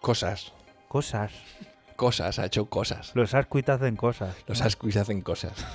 [0.00, 0.52] Cosas.
[0.86, 1.32] Cosas.
[1.96, 3.10] Cosas, ha hecho cosas.
[3.14, 4.36] Los Asquith hacen cosas.
[4.46, 5.66] Los Asquith hacen cosas.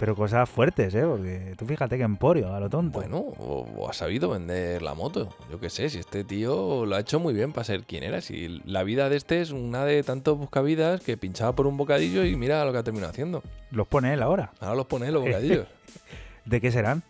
[0.00, 1.02] Pero cosas fuertes, ¿eh?
[1.04, 3.00] Porque tú fíjate que emporio, a lo tonto.
[3.00, 5.28] Bueno, o, ha sabido vender la moto.
[5.50, 8.22] Yo qué sé, si este tío lo ha hecho muy bien para ser quien era.
[8.22, 12.24] Si la vida de este es una de tantos buscavidas que pinchaba por un bocadillo
[12.24, 13.42] y mira lo que ha terminado haciendo.
[13.72, 14.54] Los pone él ahora.
[14.60, 15.66] Ahora los pone él los bocadillos.
[16.46, 17.02] ¿De qué serán?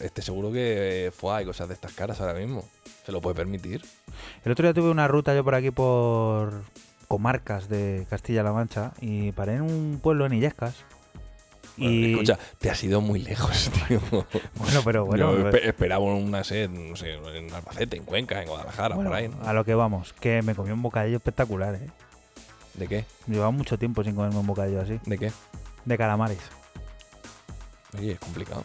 [0.00, 2.64] Este seguro que fue hay cosas de estas caras ahora mismo.
[3.06, 3.82] Se lo puede permitir.
[4.44, 6.64] El otro día tuve una ruta yo por aquí por
[7.06, 10.84] comarcas de Castilla-La Mancha y paré en un pueblo en Illescas
[11.76, 12.12] y...
[12.12, 14.00] Escucha, te has ido muy lejos, tío.
[14.56, 15.50] bueno, pero bueno.
[15.50, 19.30] Yo esperaba una sed, no sé, en Albacete, en Cuenca, en Guadalajara, por ahí.
[19.44, 21.90] A lo que vamos, que me comí un bocadillo espectacular, ¿eh?
[22.74, 23.04] ¿De qué?
[23.26, 25.00] Llevaba mucho tiempo sin comerme un bocadillo así.
[25.04, 25.32] ¿De qué?
[25.84, 26.38] De calamares.
[27.98, 28.62] Oye, es complicado.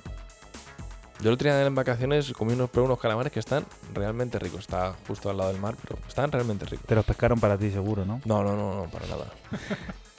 [1.21, 4.61] Yo el otro día en vacaciones comí unos, unos calamares que están realmente ricos.
[4.61, 6.85] Está justo al lado del mar, pero están realmente ricos.
[6.85, 8.21] Te los pescaron para ti, seguro, ¿no?
[8.25, 9.25] No, no, no, no para nada.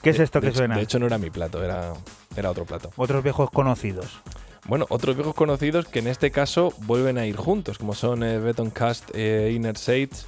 [0.01, 0.75] ¿Qué es esto que suena?
[0.75, 1.93] De hecho, no era mi plato, era,
[2.35, 2.91] era otro plato.
[2.97, 4.21] Otros viejos conocidos.
[4.67, 8.37] Bueno, otros viejos conocidos que en este caso vuelven a ir juntos, como son eh,
[8.37, 10.27] Betoncast e Inner Shades,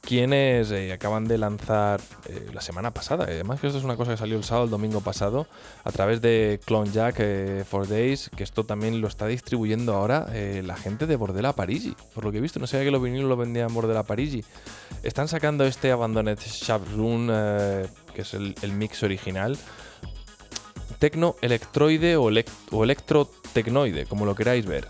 [0.00, 3.26] quienes eh, acaban de lanzar eh, la semana pasada.
[3.28, 5.46] Además que esto es una cosa que salió el sábado, el domingo pasado,
[5.84, 10.26] a través de Clone Jack for Days, que esto también lo está distribuyendo ahora
[10.64, 11.94] la gente de Bordela Parigi.
[12.12, 14.44] Por lo que he visto, no sabía que los vinilos lo vendían Bordela Parigi.
[15.04, 17.30] Están sacando este Abandoned Shabrun
[18.16, 19.58] que es el, mix original.
[20.98, 22.30] Tecno, electroide o,
[22.70, 24.88] o electrotecnoide, como lo queráis ver.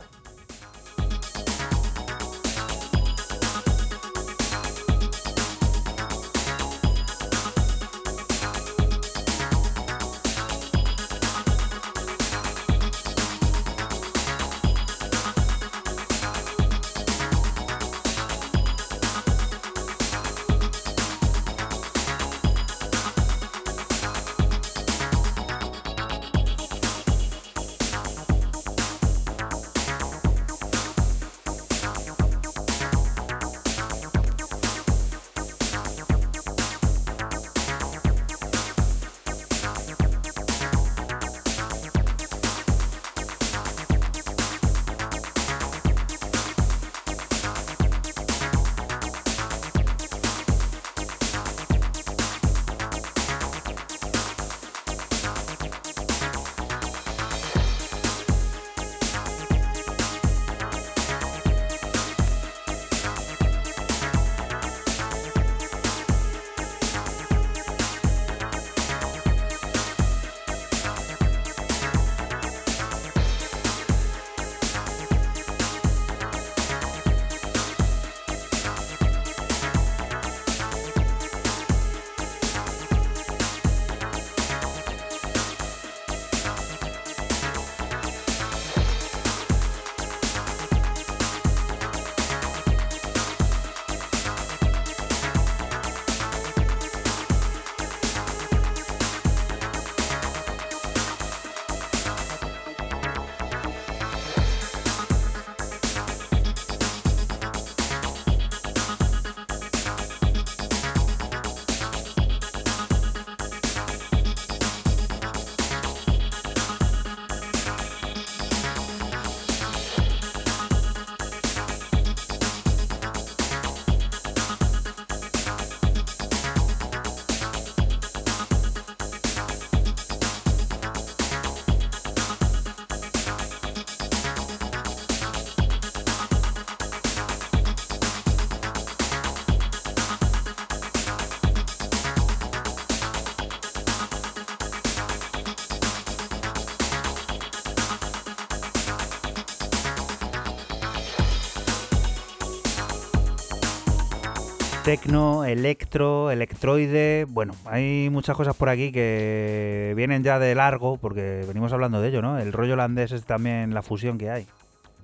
[155.47, 157.26] Electro, electroide.
[157.28, 162.09] Bueno, hay muchas cosas por aquí que vienen ya de largo, porque venimos hablando de
[162.09, 162.38] ello, ¿no?
[162.38, 164.47] El rollo holandés es también la fusión que hay.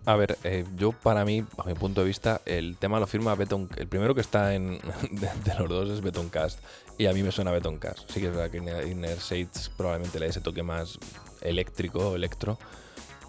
[0.04, 3.36] A ver, eh, yo para mí, a mi punto de vista, el tema lo firma
[3.36, 3.68] Beton.
[3.76, 4.78] El primero que está en
[5.10, 6.58] de, los dos es Betoncast.
[6.98, 8.10] Y a mí me suena Betoncast.
[8.10, 10.98] Sí que es verdad que Inner Shades probablemente le dé ese toque más
[11.40, 12.58] eléctrico, electro.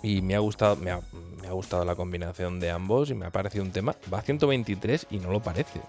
[0.01, 3.63] Y me ha gustado, me ha gustado la combinación de ambos y me ha parecido
[3.63, 3.95] un tema.
[4.11, 5.79] Va a 123 y no lo parece.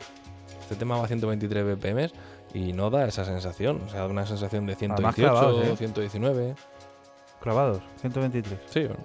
[0.65, 2.11] Este tema va a 123 BPM
[2.55, 3.83] y no da esa sensación.
[3.87, 5.77] O sea, da una sensación de 118, clavados, ¿eh?
[5.77, 6.55] 119.
[7.41, 8.59] Clavados, 123.
[8.71, 9.05] Sí, bueno.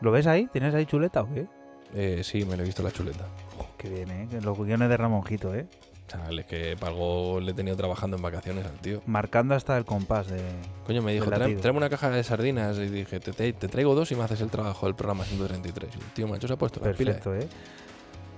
[0.00, 0.46] ¿Lo ves ahí?
[0.52, 1.46] ¿Tienes ahí chuleta o qué?
[1.94, 3.26] Eh, sí, me lo he visto la chuleta.
[3.58, 4.28] Oh, qué bien, ¿eh?
[4.42, 5.66] Los guiones de Ramonjito, ¿eh?
[6.06, 9.02] Chaval, es que para algo le he tenido trabajando en vacaciones al tío.
[9.06, 10.40] Marcando hasta el compás de...
[10.86, 11.60] Coño, me dijo, Del "Trae- latido.
[11.60, 12.78] tráeme una caja de sardinas.
[12.78, 15.90] Y dije, te, te- te traigo dos y me haces el trabajo del programa 133.
[15.94, 16.80] Y el tío macho se ha puesto.
[16.80, 17.46] Perfecto, ¿eh?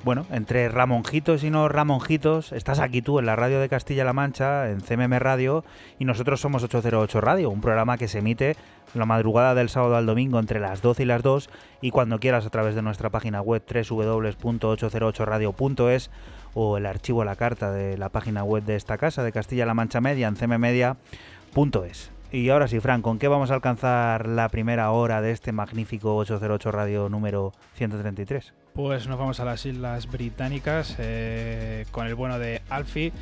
[0.03, 4.71] Bueno, entre Ramonjitos y no Ramonjitos, estás aquí tú en la radio de Castilla-La Mancha,
[4.71, 5.63] en CMM Radio,
[5.99, 8.57] y nosotros somos 808 Radio, un programa que se emite
[8.95, 11.51] la madrugada del sábado al domingo entre las 12 y las 2,
[11.83, 16.11] y cuando quieras a través de nuestra página web www.808radio.es
[16.55, 19.75] o el archivo a la carta de la página web de esta casa de Castilla-La
[19.75, 22.11] Mancha Media en cmmedia.es.
[22.33, 26.15] Y ahora sí, Fran, ¿con qué vamos a alcanzar la primera hora de este magnífico
[26.17, 28.55] 808 Radio número 133?
[28.73, 33.13] Pues nos vamos a las Islas Británicas eh, con el bueno de Alfie,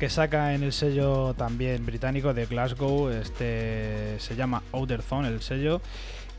[0.00, 3.10] que saca en el sello también británico de Glasgow.
[3.10, 5.80] Este se llama Outer Zone, el sello.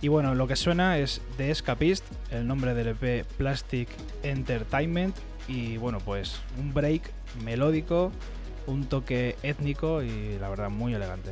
[0.02, 3.88] Y bueno, lo que suena es The Escapist, el nombre del EP Plastic
[4.24, 5.16] Entertainment.
[5.48, 7.10] Y bueno, pues un break
[7.46, 8.12] melódico,
[8.66, 11.32] un toque étnico y la verdad muy elegante.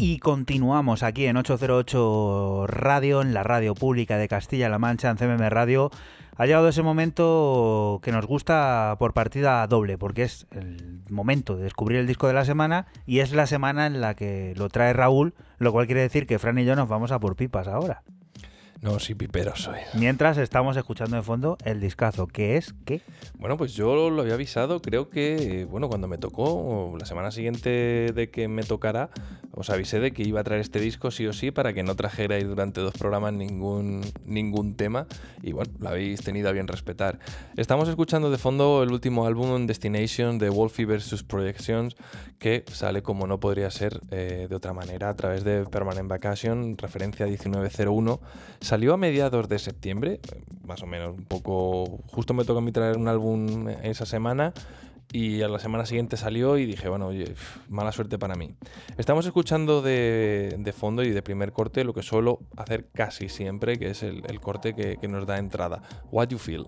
[0.00, 5.48] Y continuamos aquí en 808 Radio, en la radio pública de Castilla-La Mancha, en CMM
[5.48, 5.90] Radio.
[6.36, 11.64] Ha llegado ese momento que nos gusta por partida doble, porque es el momento de
[11.64, 14.92] descubrir el disco de la semana y es la semana en la que lo trae
[14.92, 18.04] Raúl, lo cual quiere decir que Fran y yo nos vamos a por pipas ahora.
[18.80, 19.80] No, sí, pipero soy.
[19.94, 23.02] Mientras estamos escuchando de fondo el discazo, que es ¿qué?
[23.36, 28.12] Bueno, pues yo lo había avisado, creo que, bueno, cuando me tocó, la semana siguiente
[28.14, 29.10] de que me tocara,
[29.52, 31.96] os avisé de que iba a traer este disco sí o sí para que no
[31.96, 35.08] trajerais durante dos programas ningún, ningún tema
[35.42, 37.18] y bueno, lo habéis tenido a bien respetar.
[37.56, 41.24] Estamos escuchando de fondo el último álbum Destination de Wolfie vs.
[41.24, 41.96] Projections
[42.38, 46.78] que sale como no podría ser eh, de otra manera a través de Permanent Vacation,
[46.78, 48.20] referencia 1901
[48.68, 50.20] Salió a mediados de septiembre,
[50.66, 52.00] más o menos, un poco.
[52.08, 54.52] Justo me tocó a mí traer un álbum esa semana
[55.10, 57.08] y a la semana siguiente salió y dije, bueno,
[57.70, 58.54] mala suerte para mí.
[58.98, 63.88] Estamos escuchando de, fondo y de primer corte lo que suelo hacer casi siempre, que
[63.88, 65.80] es el, corte que, que nos da entrada.
[66.12, 66.66] What You Feel.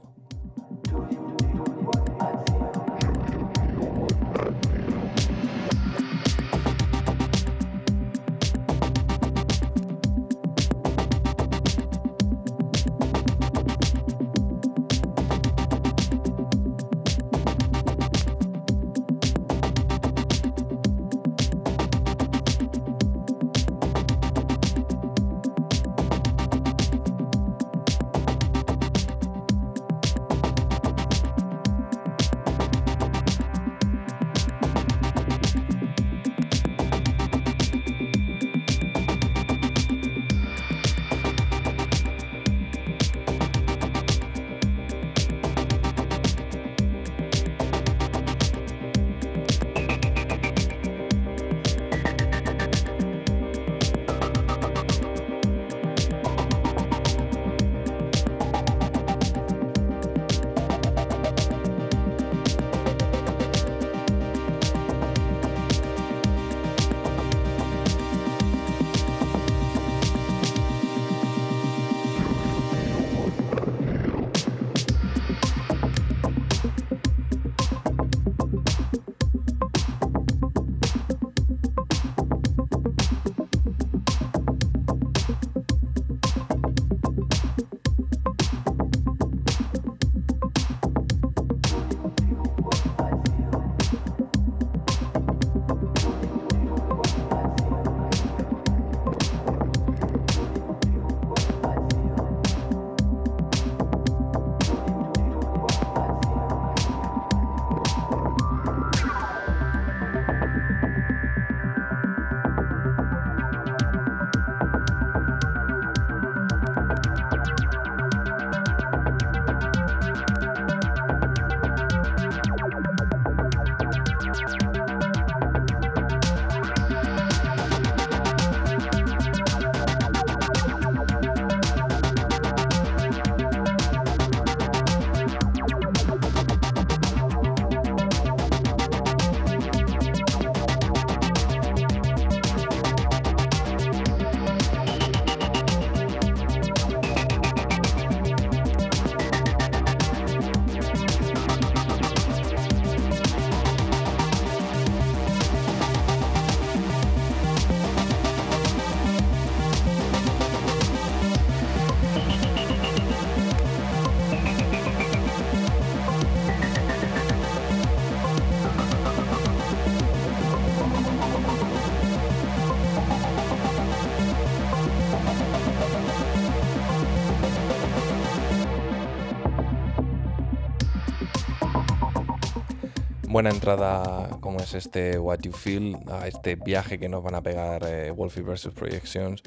[183.42, 187.40] Buena entrada como es este What You Feel, a este viaje que nos van a
[187.40, 188.68] pegar eh, Wolfie vs.
[188.74, 189.42] Projections.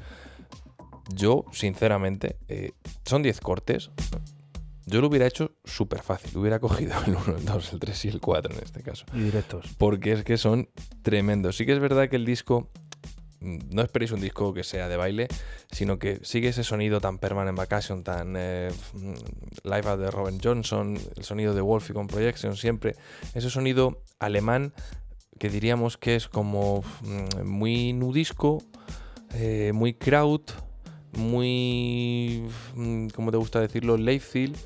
[1.14, 2.72] Yo, sinceramente, eh,
[3.06, 3.92] son 10 cortes.
[4.88, 6.36] Yo lo hubiera hecho súper fácil.
[6.36, 9.06] Hubiera cogido el 1, el 2, el 3 y el 4 en este caso.
[9.14, 9.76] Y directos.
[9.78, 10.70] Porque es que son
[11.04, 11.58] tremendos.
[11.58, 12.72] Sí que es verdad que el disco
[13.44, 15.28] no esperéis un disco que sea de baile,
[15.72, 18.72] sino que sigue ese sonido tan permanent vacation, tan eh,
[19.64, 22.96] live de Robin Johnson, el sonido de Wolfie con Projection, siempre
[23.34, 24.74] ese sonido alemán
[25.40, 28.64] que diríamos que es como mm, muy nudisco,
[29.34, 30.42] eh, muy crowd,
[31.18, 33.98] muy, mm, ¿cómo te gusta decirlo?
[33.98, 34.58] Leiffield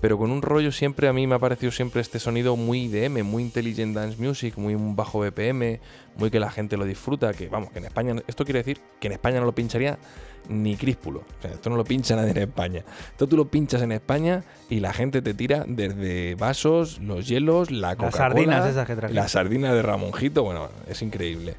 [0.00, 3.22] pero con un rollo siempre, a mí me ha parecido siempre este sonido muy IDM,
[3.22, 5.80] muy Intelligent Dance Music, muy bajo BPM,
[6.16, 9.08] muy que la gente lo disfruta, que vamos, que en España, esto quiere decir que
[9.08, 9.98] en España no lo pincharía
[10.48, 13.82] ni Críspulo, o sea, esto no lo pincha nadie en España, esto tú lo pinchas
[13.82, 18.66] en España y la gente te tira desde vasos, los hielos, la Coca-Cola, las sardinas
[18.66, 21.56] esas que La sardina de Ramonjito, bueno, es increíble.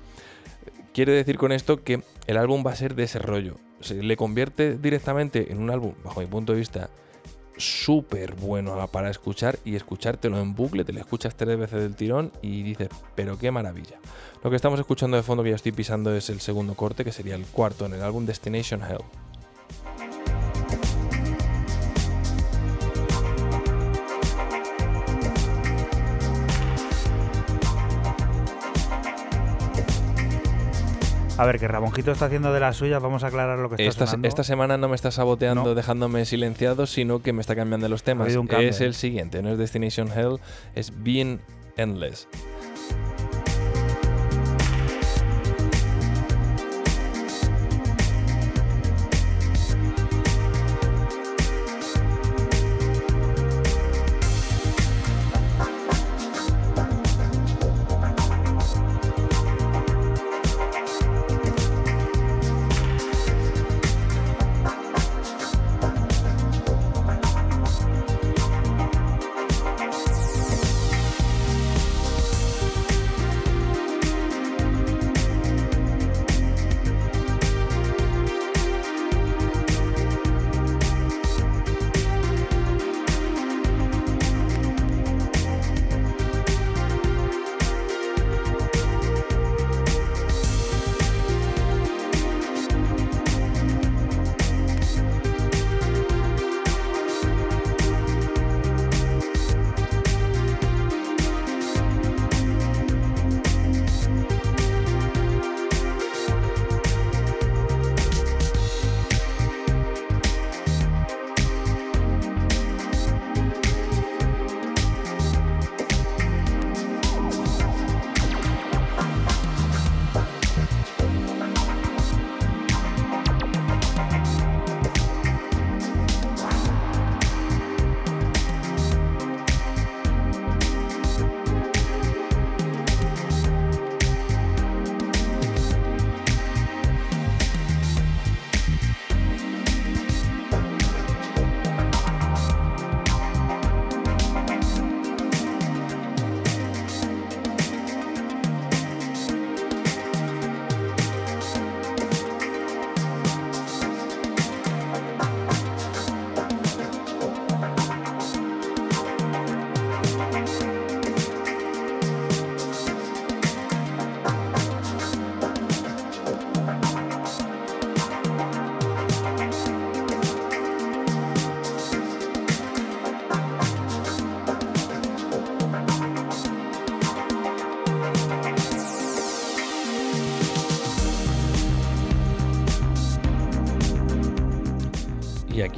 [0.93, 4.17] Quiere decir con esto que el álbum va a ser de ese rollo, se le
[4.17, 6.89] convierte directamente en un álbum, bajo mi punto de vista,
[7.57, 12.31] súper bueno para escuchar y escuchártelo en bucle, te lo escuchas tres veces del tirón
[12.41, 13.99] y dices, pero qué maravilla.
[14.43, 17.11] Lo que estamos escuchando de fondo que ya estoy pisando es el segundo corte, que
[17.11, 19.03] sería el cuarto en el álbum Destination Hell.
[31.41, 34.03] A ver, que Ramonjito está haciendo de las suyas, vamos a aclarar lo que está
[34.05, 38.03] esta, Esta semana no me está saboteando dejándome silenciado, sino que me está cambiando los
[38.03, 38.31] temas.
[38.59, 40.37] es el siguiente, no es Destination Hell,
[40.75, 41.39] es Being
[41.77, 42.27] Endless.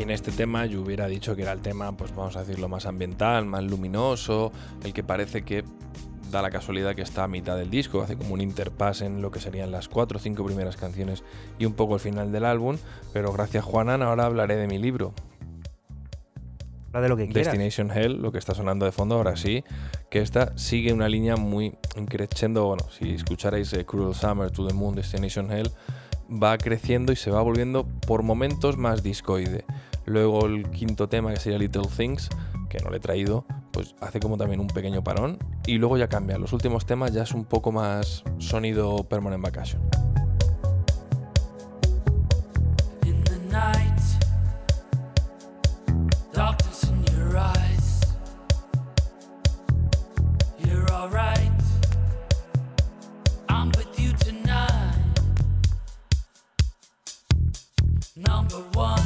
[0.04, 2.86] En este tema yo hubiera dicho que era el tema, pues vamos a decirlo, más
[2.86, 4.52] ambiental, más luminoso,
[4.84, 5.64] el que parece que
[6.30, 9.32] da la casualidad que está a mitad del disco, hace como un interpass en lo
[9.32, 11.24] que serían las cuatro o cinco primeras canciones
[11.58, 12.78] y un poco el final del álbum,
[13.14, 15.14] pero gracias Juanan ahora hablaré de mi libro.
[16.92, 19.64] De lo que Destination Hell, lo que está sonando de fondo ahora sí,
[20.12, 24.74] que esta sigue una línea muy increciendo, bueno, si escucharais eh, Cruel Summer, To the
[24.76, 25.72] Moon, Destination Hell,
[26.30, 29.66] va creciendo y se va volviendo por momentos más discoide.
[30.06, 32.30] Luego el quinto tema, que sería Little Things,
[32.70, 35.38] que no le he traído, pues hace como también un pequeño parón.
[35.66, 36.38] Y luego ya cambia.
[36.38, 39.82] Los últimos temas ya es un poco más sonido permanent vacation.
[58.64, 59.03] take you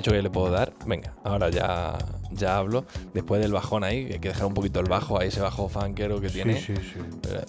[0.00, 0.72] dicho que le puedo dar.
[0.86, 1.96] Venga, ahora ya,
[2.32, 2.84] ya hablo.
[3.14, 6.20] Después del bajón ahí, hay que dejar un poquito el bajo, ahí ese bajo funkero
[6.20, 6.60] que tiene.
[6.60, 7.00] Sí, sí,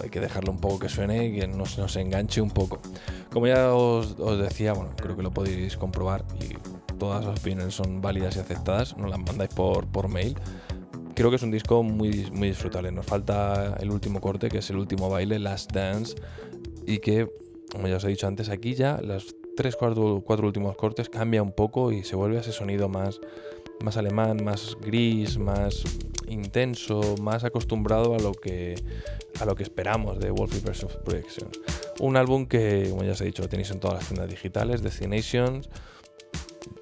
[0.02, 2.80] Hay que dejarlo un poco que suene y que nos, nos enganche un poco.
[3.32, 6.56] Como ya os, os, decía, bueno, creo que lo podéis comprobar y
[6.98, 8.98] todas las opiniones son válidas y aceptadas.
[8.98, 10.36] Nos las mandáis por, por mail.
[11.16, 12.92] Creo que es un disco muy, muy disfrutable.
[12.92, 16.16] Nos falta el último corte, que es el último baile, Last Dance,
[16.86, 17.30] y que,
[17.72, 21.44] como ya os he dicho antes, aquí ya las tres, cuatro, cuatro últimos cortes cambia
[21.44, 23.20] un poco y se vuelve ese sonido más,
[23.84, 25.84] más alemán, más gris, más
[26.28, 28.74] intenso, más acostumbrado a lo que,
[29.40, 30.98] a lo que esperamos de Wolfie vs.
[31.06, 31.60] Projections.
[32.00, 34.82] Un álbum que, como ya os he dicho, lo tenéis en todas las tiendas digitales,
[34.82, 35.70] Destinations.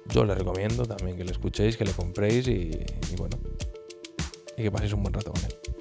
[0.08, 2.70] Yo les recomiendo también que lo escuchéis, que lo compréis y
[3.18, 3.36] bueno,
[4.56, 5.79] y que paséis un buen rato con él.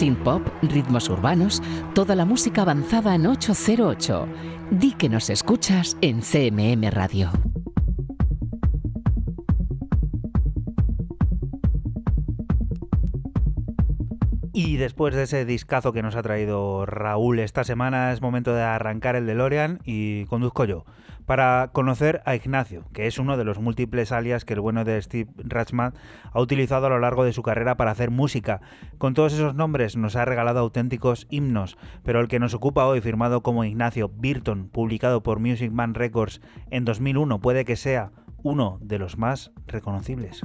[0.00, 1.62] Synth pop, ritmos urbanos,
[1.94, 4.26] toda la música avanzada en 808.
[4.70, 7.30] Di que nos escuchas en CMM Radio.
[14.54, 18.62] Y después de ese discazo que nos ha traído Raúl esta semana, es momento de
[18.62, 20.86] arrancar el DeLorean y conduzco yo
[21.30, 25.00] para conocer a Ignacio, que es uno de los múltiples alias que el bueno de
[25.00, 25.94] Steve Ratchman
[26.32, 28.60] ha utilizado a lo largo de su carrera para hacer música.
[28.98, 33.00] Con todos esos nombres nos ha regalado auténticos himnos, pero el que nos ocupa hoy,
[33.00, 36.40] firmado como Ignacio Birton, publicado por Music Man Records
[36.72, 38.10] en 2001, puede que sea
[38.42, 40.44] uno de los más reconocibles.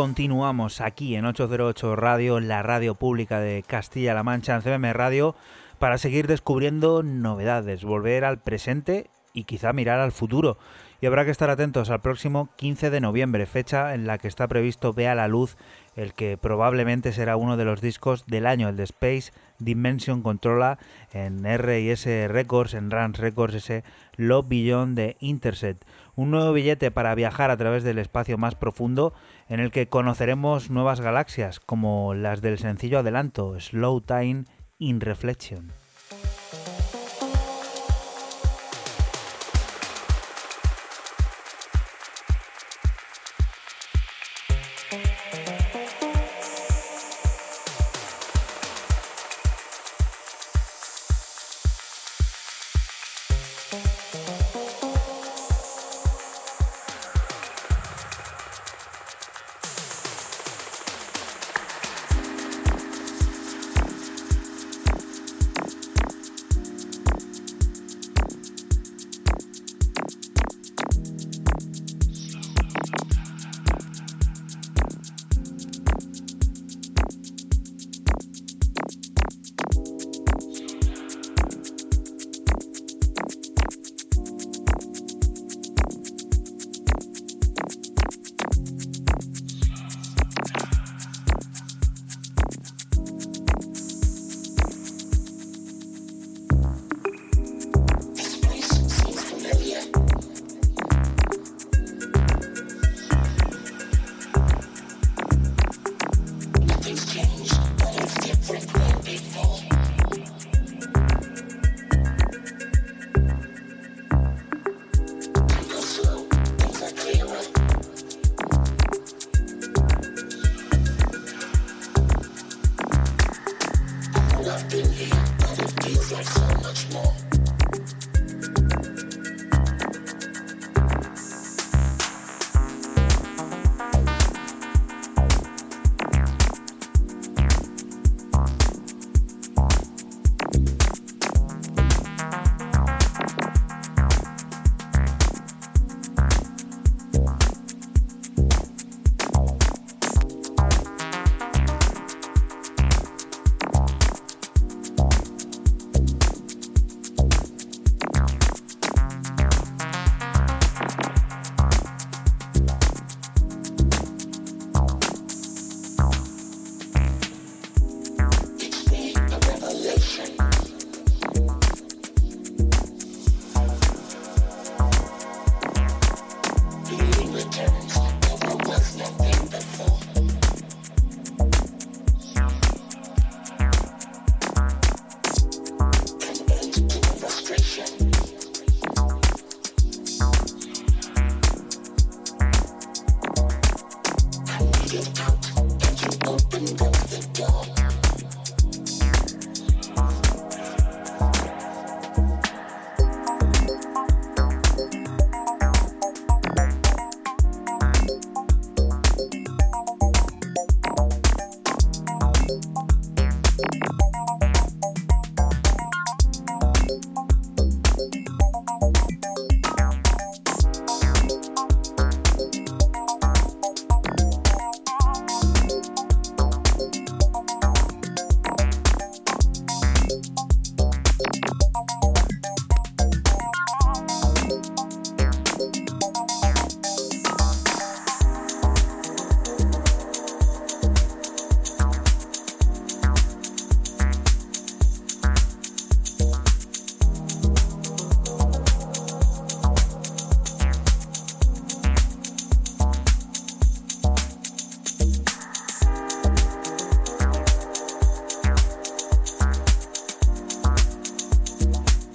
[0.00, 5.36] Continuamos aquí en 808 Radio, la radio pública de Castilla-La Mancha, en CMM Radio,
[5.78, 10.56] para seguir descubriendo novedades, volver al presente y quizá mirar al futuro.
[11.02, 14.48] Y habrá que estar atentos al próximo 15 de noviembre, fecha en la que está
[14.48, 15.58] previsto Vea la Luz,
[15.96, 20.78] el que probablemente será uno de los discos del año, el de Space Dimension Controla
[21.12, 23.84] en R&S Records, en Rans Records, ese
[24.16, 25.84] Love Beyond de Intercept.
[26.16, 29.14] Un nuevo billete para viajar a través del espacio más profundo
[29.50, 34.44] en el que conoceremos nuevas galaxias como las del sencillo adelanto Slow Time
[34.78, 35.72] in Reflection.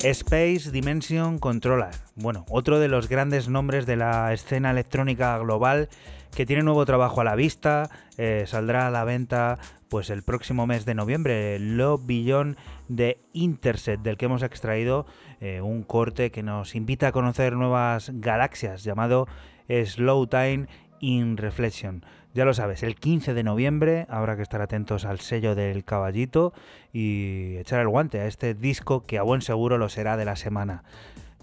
[0.09, 1.89] Space Dimension Controller.
[2.15, 5.89] Bueno, otro de los grandes nombres de la escena electrónica global
[6.35, 9.57] que tiene nuevo trabajo a la vista, eh, saldrá a la venta
[9.89, 12.55] pues el próximo mes de noviembre, Lo Billón
[12.87, 15.07] de Interset, del que hemos extraído
[15.41, 19.27] eh, un corte que nos invita a conocer nuevas galaxias llamado
[19.67, 20.67] Slow Time
[20.99, 22.05] in Reflection.
[22.35, 26.51] Ya lo sabes, el 15 de noviembre habrá que estar atentos al sello del caballito
[26.91, 30.35] y echar el guante a este disco que a buen seguro lo será de la
[30.35, 30.83] semana.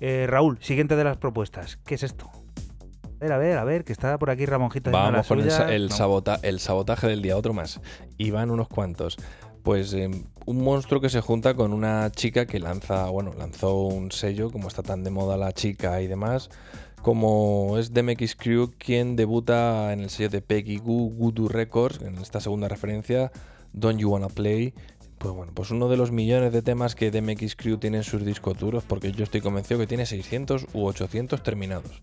[0.01, 2.31] Eh, Raúl, siguiente de las propuestas, ¿qué es esto?
[3.07, 4.91] A ver, a ver, a ver, que está por aquí Ramonjito.
[4.91, 5.91] Vamos con el, el,
[6.43, 7.81] el, sabotaje del día, otro más.
[8.19, 9.17] Y van unos cuantos.
[9.63, 14.13] Pues em, un monstruo que se junta con una chica que lanza, bueno, lanzó un
[14.13, 16.51] sello, como está tan de moda la chica y demás
[17.03, 22.17] como es DMX Crew quien debuta en el sello de Peggy Goo Voodoo Records, en
[22.19, 23.33] esta segunda referencia,
[23.73, 24.73] Don't You Wanna Play.
[25.19, 28.25] Pues bueno, pues uno de los millones de temas que DMX Crew tiene en sus
[28.25, 32.03] discos duros, porque yo estoy convencido que tiene 600 u 800 terminados.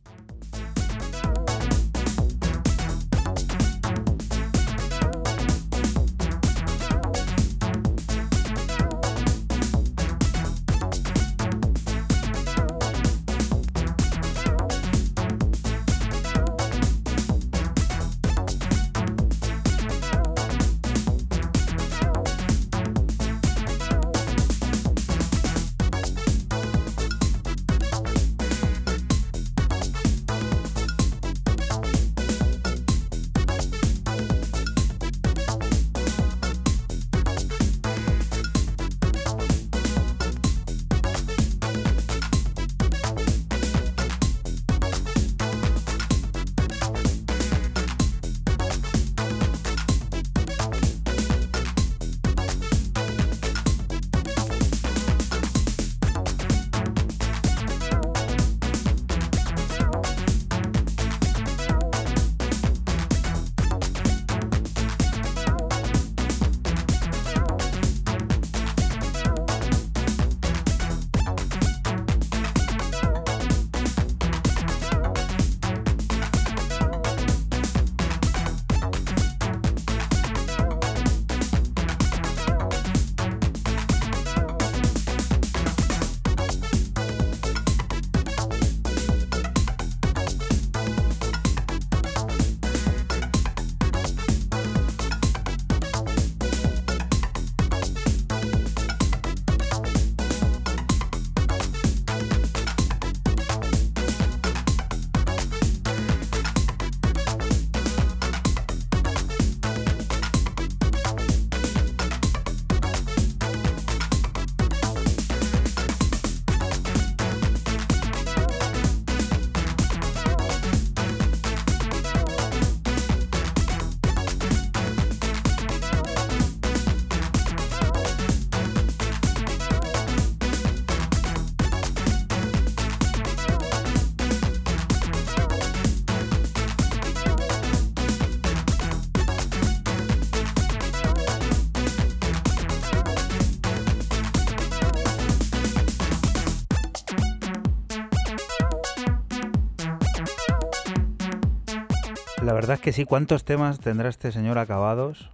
[152.69, 155.31] Verdad es que sí, ¿cuántos temas tendrá este señor acabados?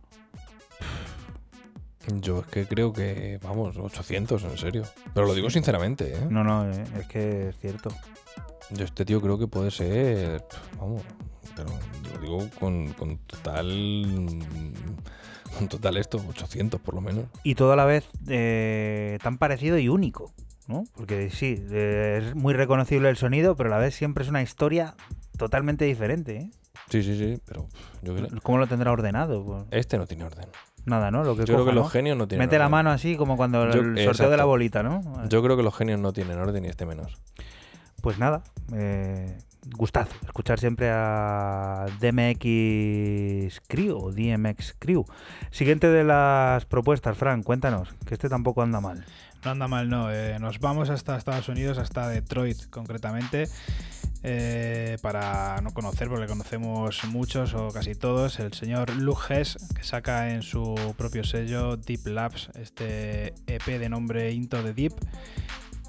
[2.22, 4.84] Yo es que creo que, vamos, 800, en serio.
[5.14, 6.28] Pero lo digo sinceramente, ¿eh?
[6.30, 7.90] No, no, eh, es que es cierto.
[8.70, 10.46] Yo este tío creo que puede ser,
[10.80, 11.02] vamos,
[11.58, 11.68] pero
[12.14, 14.40] lo digo con, total,
[15.58, 17.26] con total esto, 800 por lo menos.
[17.44, 20.32] Y todo a la vez eh, tan parecido y único,
[20.68, 20.86] ¿no?
[20.96, 24.42] Porque sí, eh, es muy reconocible el sonido, pero a la vez siempre es una
[24.42, 24.96] historia
[25.38, 26.50] totalmente diferente, ¿eh?
[26.90, 27.68] Sí, sí, sí, pero
[28.02, 28.14] yo
[28.44, 29.44] ¿Cómo lo tendrá ordenado?
[29.44, 30.48] Pues este no tiene orden.
[30.86, 31.24] Nada, ¿no?
[31.24, 33.64] Lo que yo creo que los genios no tienen Mete la mano así como cuando
[33.64, 35.02] el sorteo de la bolita, ¿no?
[35.28, 37.18] Yo creo que los genios no tienen orden y este menos.
[38.02, 39.36] Pues nada, eh,
[39.76, 45.06] gustazo escuchar siempre a DMX Crew o DMX Crew.
[45.50, 49.04] Siguiente de las propuestas, Frank, cuéntanos, que este tampoco anda mal.
[49.44, 50.12] No anda mal, no.
[50.12, 53.48] Eh, nos vamos hasta Estados Unidos, hasta Detroit concretamente.
[54.28, 59.44] Eh, para no conocer, porque conocemos muchos o casi todos, el señor Luke
[59.76, 64.94] que saca en su propio sello Deep Labs este EP de nombre Into the Deep.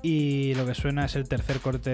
[0.02, 1.90] Y lo que suena es el tercer corte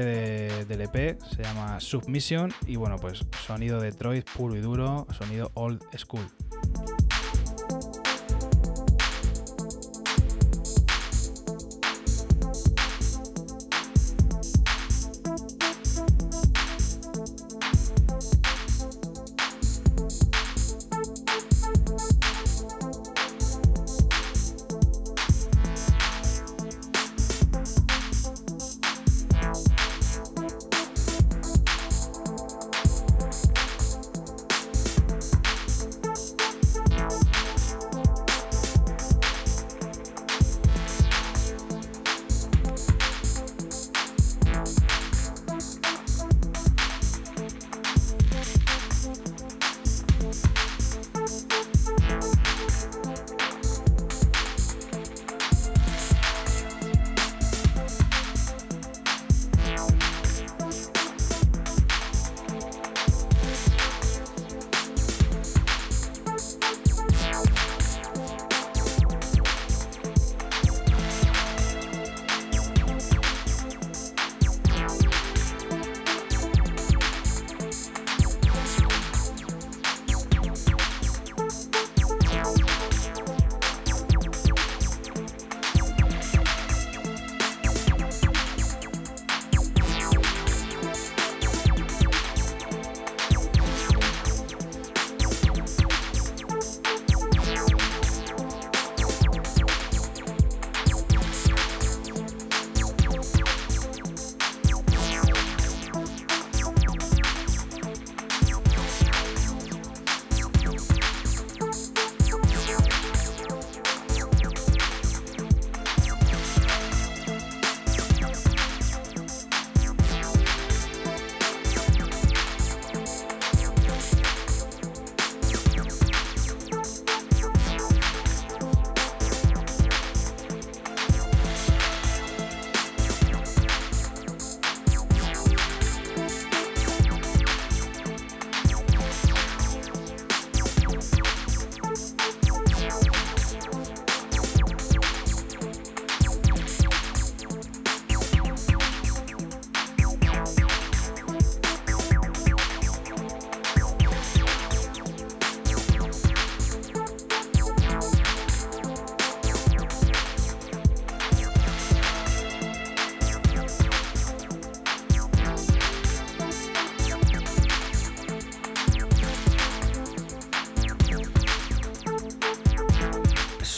[0.64, 2.52] del EP, se llama Submission.
[2.66, 6.26] Y bueno, pues sonido Detroit puro y duro, sonido old school.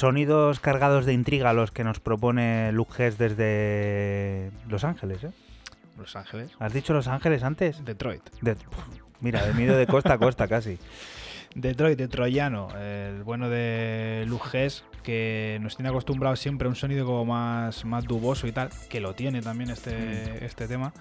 [0.05, 5.31] Sonidos cargados de intriga los que nos propone Luke Hess desde Los Ángeles, ¿eh?
[5.97, 6.51] Los Ángeles.
[6.59, 7.83] ¿Has dicho Los Ángeles antes?
[7.87, 8.21] Detroit.
[8.43, 8.55] De-
[9.21, 10.79] mira, he ido de costa a costa casi.
[11.55, 17.07] Detroit, de Troyano, el bueno de Luges, que nos tiene acostumbrados siempre a un sonido
[17.07, 20.93] como más, más duboso y tal, que lo tiene también este, este tema.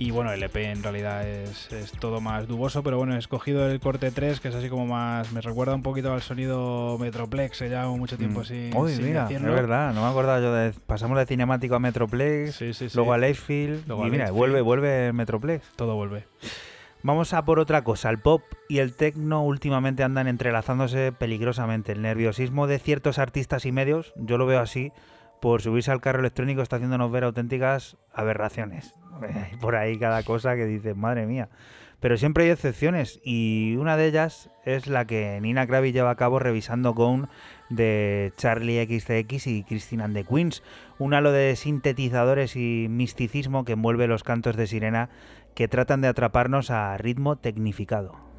[0.00, 3.66] Y bueno, el EP en realidad es, es todo más duboso, pero bueno, he escogido
[3.70, 5.30] el corte 3, que es así como más.
[5.30, 8.70] Me recuerda un poquito al sonido Metroplex, que lleva mucho tiempo sin.
[8.70, 8.76] Mm.
[8.78, 9.50] Uy, sin mira, decirlo.
[9.50, 10.72] es verdad, no me acordaba yo de...
[10.86, 12.96] Pasamos de cinemático a Metroplex, Sí, sí, sí.
[12.96, 15.68] luego a Leitfield, Luego y a mira, vuelve, vuelve Metroplex.
[15.76, 16.24] Todo vuelve.
[17.02, 18.08] Vamos a por otra cosa.
[18.08, 18.40] El pop
[18.70, 21.92] y el techno últimamente andan entrelazándose peligrosamente.
[21.92, 24.92] El nerviosismo de ciertos artistas y medios, yo lo veo así,
[25.40, 28.94] por subirse al carro electrónico está haciéndonos ver auténticas aberraciones.
[29.22, 31.48] Hay por ahí cada cosa que dices, madre mía.
[32.00, 36.16] Pero siempre hay excepciones y una de ellas es la que Nina Kravitz lleva a
[36.16, 37.28] cabo revisando Gone
[37.68, 40.62] de Charlie XCX y Christine and the Queens,
[40.98, 45.10] un halo de sintetizadores y misticismo que envuelve los cantos de sirena
[45.54, 48.29] que tratan de atraparnos a ritmo tecnificado.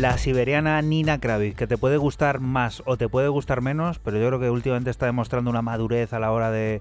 [0.00, 4.18] La siberiana Nina Kravitz, que te puede gustar más o te puede gustar menos, pero
[4.18, 6.80] yo creo que últimamente está demostrando una madurez a la hora de,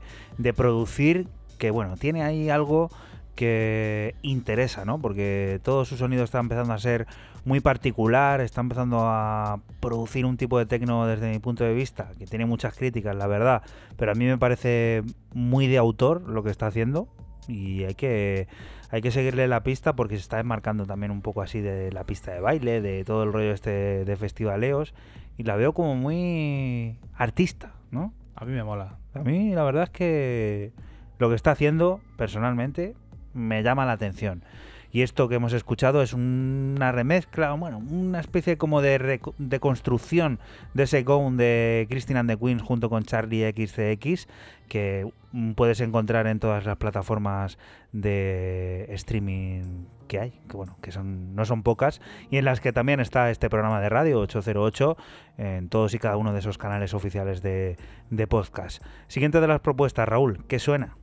[0.56, 1.28] producir,
[1.58, 2.90] que bueno, tiene ahí algo
[3.36, 5.02] que interesa, ¿no?
[5.02, 7.08] Porque todo su sonido está empezando a ser
[7.44, 12.12] muy particular, está empezando a producir un tipo de tecno desde mi punto de vista,
[12.18, 13.64] que tiene muchas críticas, la verdad,
[13.98, 17.10] pero a mí me parece muy de autor lo que está haciendo
[17.50, 18.48] y hay que
[18.90, 22.04] hay que seguirle la pista porque se está desmarcando también un poco así de la
[22.04, 24.94] pista de baile, de todo el rollo este de festivaleos
[25.38, 28.14] y la veo como muy artista, ¿no?
[28.36, 28.98] A mí me mola.
[29.14, 30.72] A mí la verdad es que
[31.20, 32.96] lo que está haciendo personalmente
[33.34, 34.44] me llama la atención.
[34.92, 40.40] Y esto que hemos escuchado es una remezcla, bueno, una especie como de, de construcción
[40.74, 44.28] de ese Gone de Christine and the Queens junto con Charlie XCX,
[44.68, 45.12] que
[45.56, 47.58] puedes encontrar en todas las plataformas
[47.92, 52.02] de streaming que hay, que bueno, que son no son pocas,
[52.32, 54.98] y en las que también está este programa de radio 808
[55.38, 57.78] en todos y cada uno de esos canales oficiales de,
[58.10, 58.84] de podcast.
[59.08, 60.98] Siguiente de las propuestas, Raúl, ¿qué suena?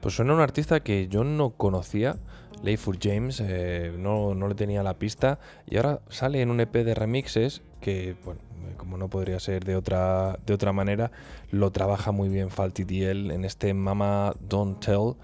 [0.00, 2.16] Pues suena un artista que yo no conocía,
[2.64, 6.72] Layford James, eh, no, no, le tenía la pista, y ahora sale en un EP
[6.72, 11.10] de remixes que, bueno, eh, como no podría ser de otra, de otra manera,
[11.50, 15.14] lo trabaja muy bien Falty en este Mama Don't Tell.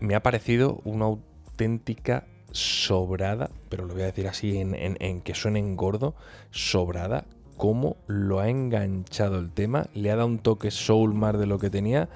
[0.00, 5.60] Me ha parecido una auténtica sobrada, pero lo voy a decir así en, que suene
[5.76, 6.14] gordo,
[6.50, 7.26] sobrada,
[7.58, 11.58] cómo lo ha enganchado el tema, le ha dado un toque soul más de lo
[11.58, 12.08] que tenía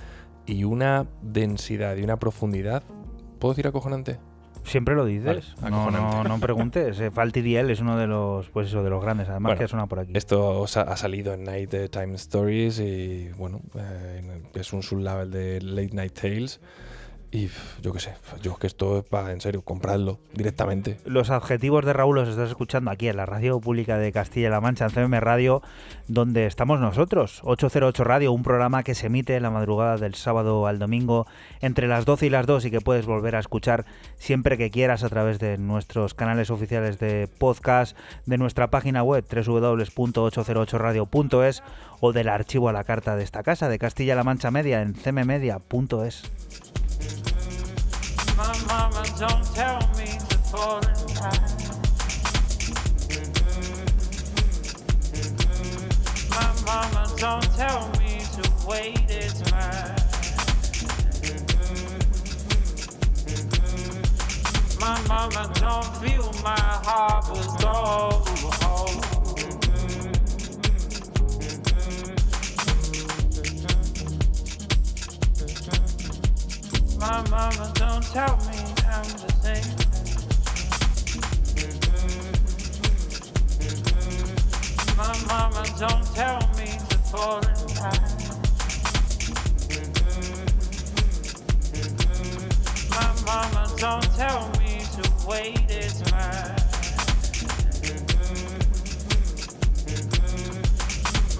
[0.47, 2.83] y una densidad y una profundidad.
[3.39, 4.19] ¿Puedo decir acojonante?
[4.67, 5.55] Siempre lo dices.
[5.63, 6.99] no, no, no, preguntes.
[7.01, 9.29] Eh, Falty es uno de los, pues eso, de los grandes.
[9.29, 10.13] Además que suena por aquí.
[10.15, 15.95] Esto ha salido en Night Time Stories y bueno, eh, es un sublabel de Late
[15.95, 16.61] Night Tales.
[17.37, 17.51] Y
[17.83, 20.97] yo qué sé, yo que esto es para, en serio, compradlo directamente.
[21.05, 24.87] Los adjetivos de Raúl los estás escuchando aquí en la radio pública de Castilla-La Mancha,
[24.87, 25.61] en CM Radio,
[26.09, 27.43] donde estamos nosotros.
[27.45, 31.27] 808 Radio, un programa que se emite en la madrugada del sábado al domingo
[31.61, 33.85] entre las 12 y las 2 y que puedes volver a escuchar
[34.17, 39.27] siempre que quieras a través de nuestros canales oficiales de podcast, de nuestra página web
[39.31, 41.63] www.808radio.es
[42.01, 46.23] o del archivo a la carta de esta casa de Castilla-La Mancha Media en cmmedia.es.
[48.37, 50.95] My mama don't tell me to fall in.
[56.31, 58.97] My mama don't tell me to wait.
[64.81, 67.47] My mama don't feel my heart was.
[76.99, 78.59] My mama don't tell me
[78.89, 79.77] I'm the same.
[84.97, 87.53] My mama don't tell me to fall in.
[92.91, 95.57] My mama don't tell me to wait.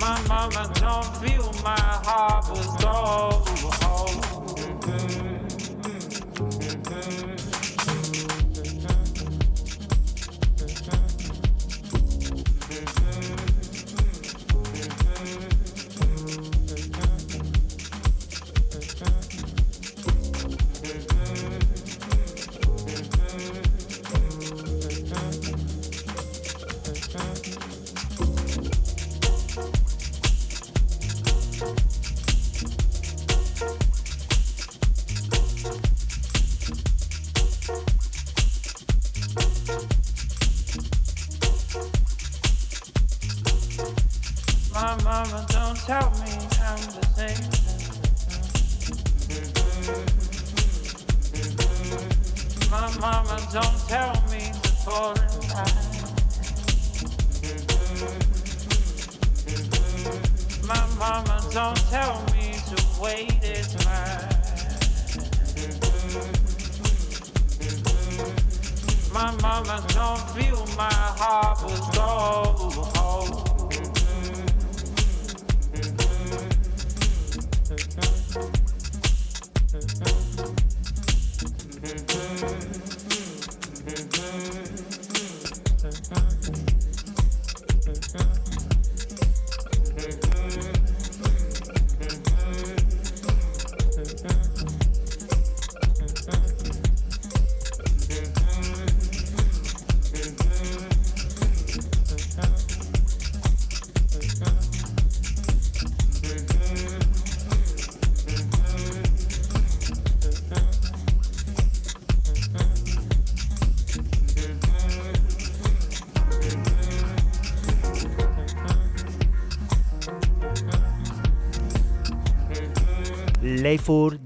[0.01, 4.36] My mama don't feel my heart was gold.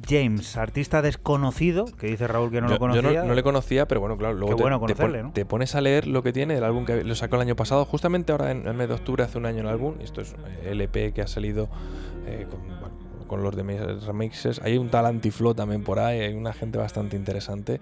[0.09, 3.13] James, artista desconocido, que dice Raúl que no lo conocía.
[3.13, 6.23] Yo no, le conocía, pero bueno, claro, luego te, bueno te, pones a leer lo
[6.23, 8.89] que tiene, el álbum que lo sacó el año pasado, justamente ahora en el mes
[8.89, 11.69] de octubre, hace un año el álbum, esto es el EP que ha salido
[12.27, 12.47] eh,
[13.27, 14.61] con los de remixes.
[14.63, 17.81] Hay un tal Antiflow también por ahí, hay una gente bastante interesante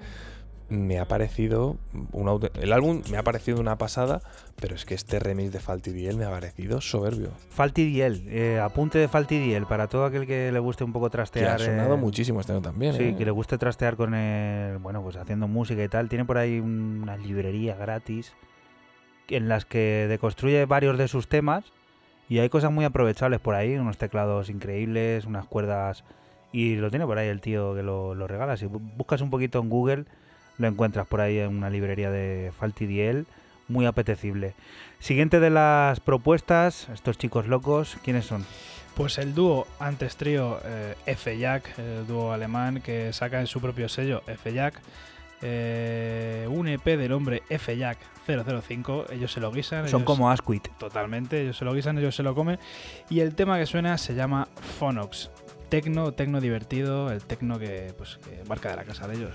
[0.69, 1.78] me ha parecido
[2.13, 4.21] un el álbum me ha parecido una pasada,
[4.61, 7.31] pero es que este remix de Faltidiel me ha parecido soberbio.
[7.51, 11.61] Faltidiel, eh, apunte de Faltidiel para todo aquel que le guste un poco trastear.
[11.61, 12.95] ha sonado eh, muchísimo este año también.
[12.95, 13.17] Sí, eh.
[13.17, 16.09] que le guste trastear con el, bueno, pues haciendo música y tal.
[16.09, 18.33] Tiene por ahí una librería gratis
[19.29, 21.65] en las que deconstruye varios de sus temas
[22.29, 26.05] y hay cosas muy aprovechables por ahí, unos teclados increíbles, unas cuerdas
[26.53, 28.57] y lo tiene por ahí el tío que lo, lo regala.
[28.57, 30.05] Si buscas un poquito en Google
[30.59, 33.27] lo encuentras por ahí en una librería de Faltidiel,
[33.69, 34.55] muy apetecible.
[34.99, 38.45] Siguiente de las propuestas, estos chicos locos, ¿quiénes son?
[38.97, 43.89] Pues el dúo antes trío eh, F-Jack, el dúo alemán que saca en su propio
[43.89, 44.81] sello F-Jack.
[45.41, 49.89] Eh, un EP del hombre F-Jack 005, ellos se lo guisan.
[49.89, 50.69] Son como Asquith.
[50.79, 52.59] Totalmente, ellos se lo guisan, ellos se lo comen.
[53.09, 54.49] Y el tema que suena se llama
[54.79, 55.31] Phonox.
[55.69, 59.35] Tecno, tecno divertido, el tecno que, pues, que marca de la casa de ellos.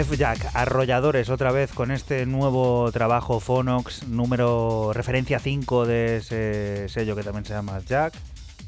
[0.00, 7.16] F-Jack, arrolladores otra vez con este nuevo trabajo Phonox, número referencia 5 de ese sello
[7.16, 8.12] que también se llama Jack.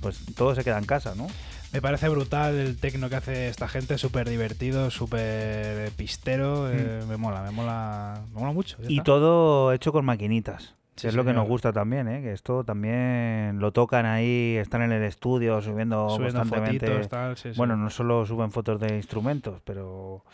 [0.00, 1.26] Pues todo se queda en casa, ¿no?
[1.74, 6.70] Me parece brutal el tecno que hace esta gente, súper divertido, súper pistero.
[6.72, 8.78] eh, me mola, me mola, me mola mucho.
[8.88, 9.04] Y está.
[9.04, 10.76] todo hecho con maquinitas.
[10.96, 12.22] Sí, es lo que nos gusta también, ¿eh?
[12.22, 16.86] que esto también lo tocan ahí, están en el estudio subiendo, Subiendo constantemente.
[16.86, 17.56] fotitos, tal, sí, sí.
[17.58, 20.24] Bueno, no solo suben fotos de instrumentos, pero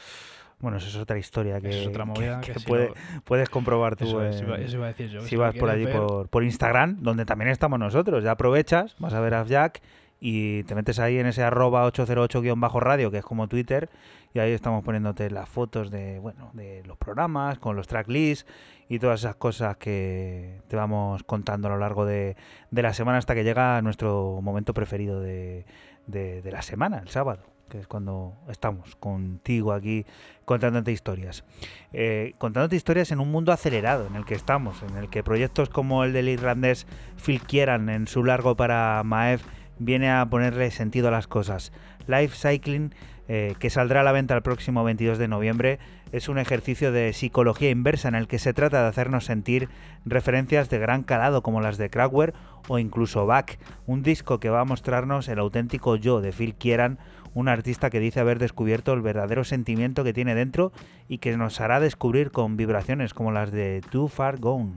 [0.65, 2.93] bueno, eso es otra historia que, es otra que- movida que que si puede-
[3.25, 5.21] puedes comprobar tú Eso, en- iba, eso iba a decir yo.
[5.21, 8.25] si vas por allí ver, por, por Instagram, donde también estamos nosotros.
[8.25, 9.81] Ya aprovechas, vas a ver a Jack
[10.21, 13.89] y te metes ahí en ese arroba 808-radio, que es como Twitter,
[14.33, 18.47] y ahí estamos poniéndote las fotos de, bueno, de los programas, con los tracklists
[18.89, 22.37] y todas esas cosas que te vamos contando a lo largo de,
[22.71, 25.67] de la semana hasta que llega nuestro momento preferido de,
[26.07, 27.43] de- de la semana, el sábado,
[27.75, 30.07] es cuando estamos contigo aquí
[30.45, 31.45] contándote historias.
[31.93, 35.69] Eh, contándote historias en un mundo acelerado en el que estamos, en el que proyectos
[35.69, 36.87] como el del irlandés
[37.23, 39.45] Phil Kieran en su largo para Maef
[39.79, 41.73] viene a ponerle sentido a las cosas.
[42.07, 42.95] Life Cycling,
[43.27, 45.79] eh, que saldrá a la venta el próximo 22 de noviembre,
[46.13, 49.69] es un ejercicio de psicología inversa en el que se trata de hacernos sentir
[50.05, 52.35] referencias de gran calado como las de Kraftwerk
[52.69, 56.99] o incluso Bach, un disco que va a mostrarnos el auténtico yo de Phil Kieran,
[57.35, 60.73] un artista que dice haber descubierto el verdadero sentimiento que tiene dentro
[61.09, 64.73] y que nos hará descubrir con vibraciones como las de Too Far Gone.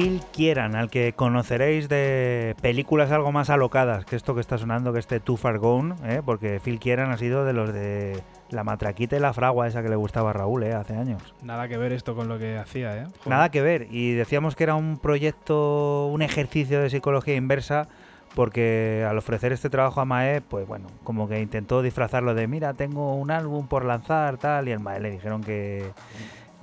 [0.00, 4.94] Phil Kieran, al que conoceréis de películas algo más alocadas que esto que está sonando,
[4.94, 6.22] que este Too Far Gone, ¿eh?
[6.24, 9.90] porque Phil Kieran ha sido de los de la matraquita y la fragua esa que
[9.90, 10.72] le gustaba a Raúl ¿eh?
[10.72, 11.34] hace años.
[11.42, 13.04] Nada que ver esto con lo que hacía, ¿eh?
[13.04, 13.28] Joder.
[13.28, 17.86] Nada que ver, y decíamos que era un proyecto, un ejercicio de psicología inversa,
[18.34, 22.72] porque al ofrecer este trabajo a Mae, pues bueno, como que intentó disfrazarlo de, mira,
[22.72, 25.90] tengo un álbum por lanzar, tal, y el Mae le dijeron que,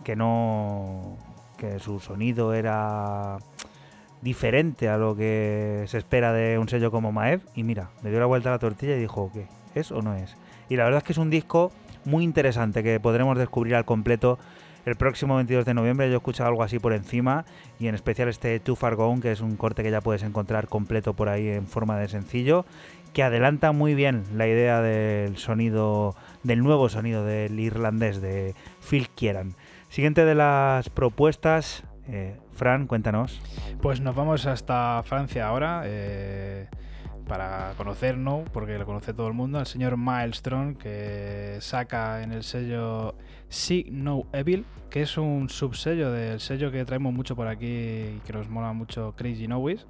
[0.04, 1.18] que no,
[1.58, 3.40] que su sonido era
[4.22, 7.42] diferente a lo que se espera de un sello como Maev.
[7.56, 9.48] Y mira, le dio la vuelta a la tortilla y dijo, ¿qué?
[9.76, 10.36] ¿Es o no es?
[10.70, 11.72] Y la verdad es que es un disco
[12.06, 14.40] muy interesante que podremos descubrir al completo
[14.86, 16.08] el próximo 22 de noviembre.
[16.08, 17.46] Yo he escuchado algo así por encima
[17.80, 20.68] y en especial este Too Far Gone, que es un corte que ya puedes encontrar
[20.68, 22.66] completo por ahí en forma de sencillo,
[23.14, 28.56] que adelanta muy bien la idea del sonido, del nuevo sonido del irlandés de
[28.90, 29.56] Phil Kieran.
[29.90, 33.42] Siguiente de las propuestas, eh, Fran, cuéntanos.
[33.82, 35.84] Pues nos vamos hasta Francia ahora.
[35.86, 36.68] Eh,
[37.28, 42.44] para conocernos, porque lo conoce todo el mundo, al señor Milestone, que saca en el
[42.44, 43.16] sello
[43.50, 48.22] See No Evil, que es un subsello del sello que traemos mucho por aquí y
[48.26, 49.86] que nos mola mucho Crazy Nowies.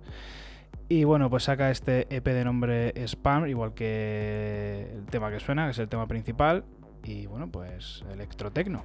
[0.89, 5.65] Y bueno, pues saca este EP de nombre Spam, igual que el tema que suena,
[5.65, 6.63] que es el tema principal.
[7.07, 8.83] Y bueno, pues electrotecno.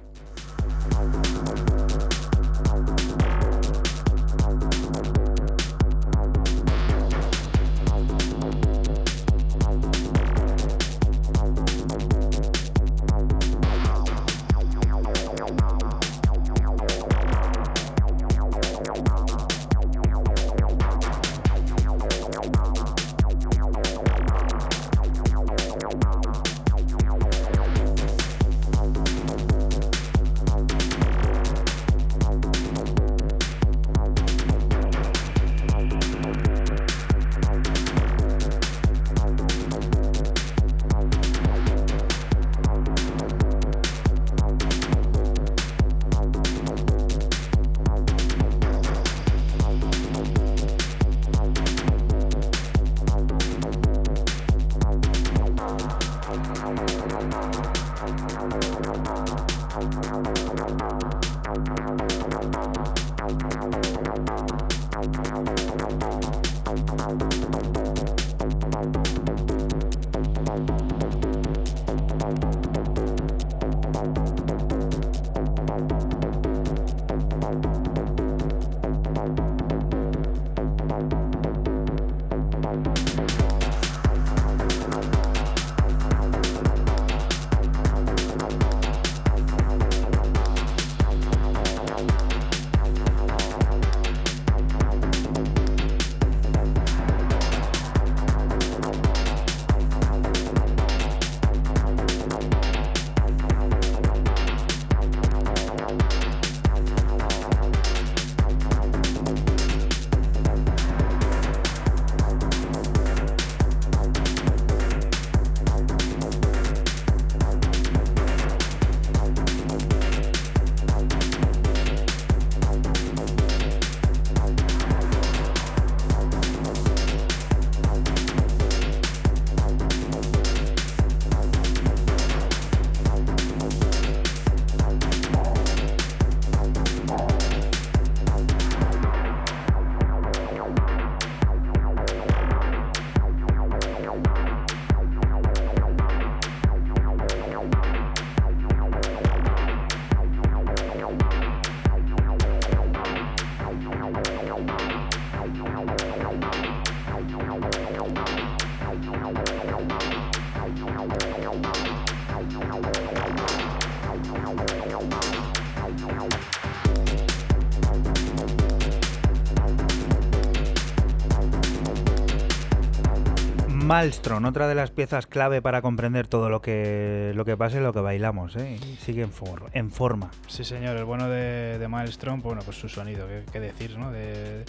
[174.03, 177.81] Malstrom, otra de las piezas clave para comprender todo lo que, lo que pasa y
[177.81, 178.77] lo que bailamos, ¿eh?
[178.99, 179.31] sigue en,
[179.71, 180.29] en, forma.
[180.49, 184.11] Sí, señor, el bueno de, de Maelstrom, bueno, pues su sonido, qué, decir, ¿no?
[184.11, 184.65] De,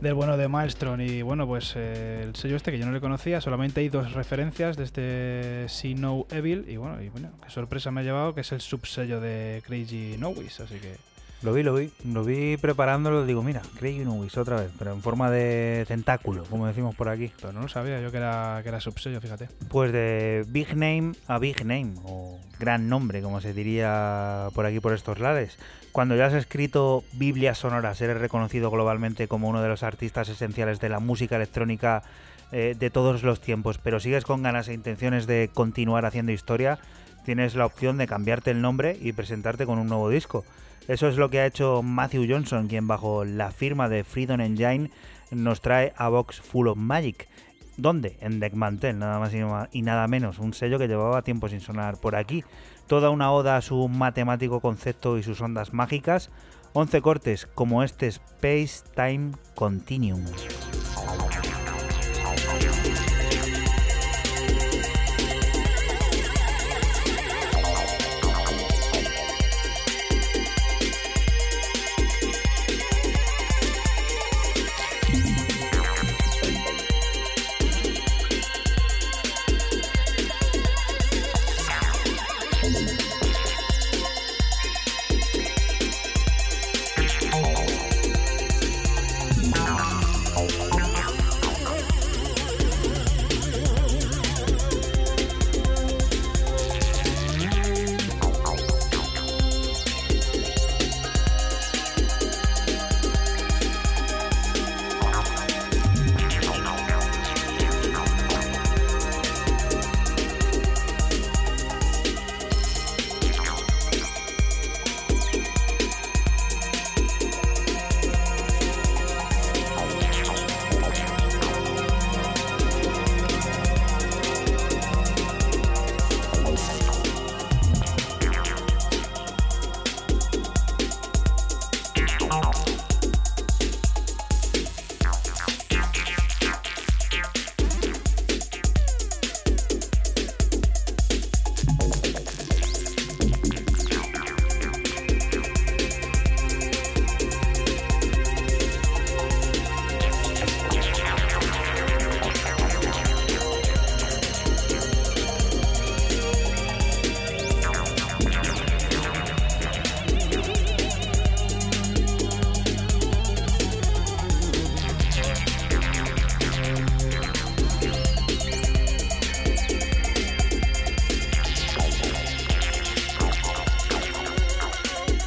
[0.00, 3.00] del bueno de Maelstrom y bueno, pues eh, el sello este que yo no le
[3.00, 7.50] conocía, solamente hay dos referencias de este See No Evil y bueno, y bueno, qué
[7.50, 10.94] sorpresa me ha llevado que es el subsello de Crazy Nowies, así que
[11.42, 11.90] lo vi, lo vi.
[12.04, 13.24] Lo vi preparándolo.
[13.24, 17.32] Digo, mira, Craig Nubis otra vez, pero en forma de tentáculo, como decimos por aquí.
[17.40, 19.48] Pero no lo sabía yo que era, que era subsello, fíjate.
[19.68, 24.80] Pues de Big Name a Big Name, o gran nombre, como se diría por aquí
[24.80, 25.58] por estos lares.
[25.92, 30.78] Cuando ya has escrito Biblias sonoras, eres reconocido globalmente como uno de los artistas esenciales
[30.78, 32.02] de la música electrónica
[32.52, 36.78] eh, de todos los tiempos, pero sigues con ganas e intenciones de continuar haciendo historia,
[37.24, 40.44] tienes la opción de cambiarte el nombre y presentarte con un nuevo disco.
[40.90, 44.90] Eso es lo que ha hecho Matthew Johnson, quien bajo la firma de Freedom Engine
[45.30, 47.28] nos trae a Box Full of Magic.
[47.76, 48.16] ¿Dónde?
[48.20, 49.32] En Deckmantel, nada más
[49.70, 52.42] y nada menos, un sello que llevaba tiempo sin sonar por aquí.
[52.88, 56.28] Toda una oda a su matemático concepto y sus ondas mágicas.
[56.72, 60.24] 11 cortes como este Space Time Continuum.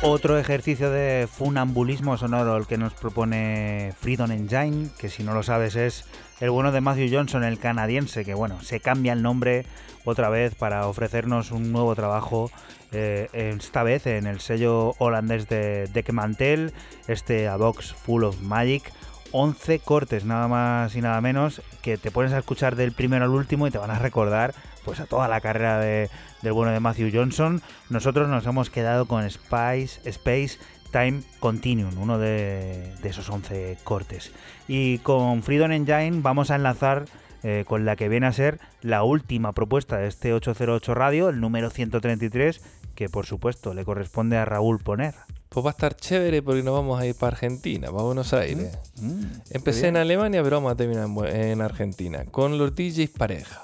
[0.05, 5.43] Otro ejercicio de funambulismo sonoro el que nos propone Freedom Engine, que si no lo
[5.43, 6.03] sabes es
[6.41, 9.65] el bueno de Matthew Johnson, el canadiense, que bueno, se cambia el nombre
[10.03, 12.51] otra vez para ofrecernos un nuevo trabajo,
[12.91, 16.73] eh, esta vez en el sello holandés de Deckmantel,
[17.07, 18.91] este A Box Full of Magic,
[19.31, 23.31] 11 cortes, nada más y nada menos, que te pones a escuchar del primero al
[23.31, 24.53] último y te van a recordar
[24.83, 26.09] pues a toda la carrera de,
[26.43, 27.61] del bueno de Matthew Johnson.
[27.89, 30.59] Nosotros nos hemos quedado con Spice, Space
[30.91, 34.31] Time Continuum, uno de, esos 11 cortes.
[34.67, 37.05] Y con Freedom Engine vamos a enlazar
[37.41, 41.41] eh, con la que viene a ser la última propuesta de este 808 Radio, el
[41.41, 42.61] número 133,
[42.93, 45.15] que por supuesto le corresponde a Raúl Poner.
[45.49, 48.77] Pues va a estar chévere porque nos vamos a ir para Argentina, para Buenos Aires.
[48.99, 53.61] Mm, mm, Empecé en Alemania, pero vamos a terminar en, Argentina, con los DJs pareja.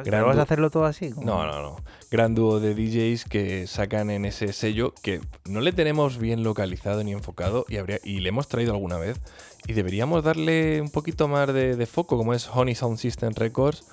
[0.00, 1.10] Ah, ¿Vas a hacerlo todo así?
[1.10, 1.76] No, no, no.
[2.10, 7.04] Gran dúo de DJs que sacan en ese sello que no le tenemos bien localizado
[7.04, 9.20] ni enfocado y, habría, y le hemos traído alguna vez.
[9.66, 13.84] Y deberíamos darle un poquito más de, de foco, como es Honey Sound System Records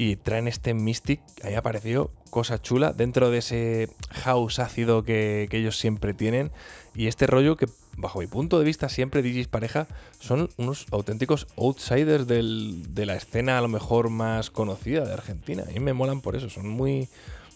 [0.00, 5.78] y traen este Mystic, ahí apareció cosa chula dentro de ese house ácido que, ellos
[5.78, 6.52] siempre tienen
[6.94, 9.86] y este rollo que bajo mi punto de vista siempre DJs pareja
[10.18, 15.64] son unos auténticos outsiders de la escena a lo mejor más conocida de Argentina.
[15.68, 17.08] A mí me molan por eso, son muy...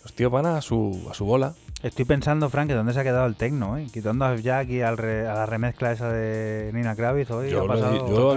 [0.02, 1.54] Los tíos van a su, a su bola.
[1.82, 3.86] Estoy pensando, Frank, que dónde se ha quedado el tecno, eh?
[3.90, 7.50] quitando a Jack y a la remezcla esa de Nina Kravitz hoy.
[7.50, 7.66] Yo,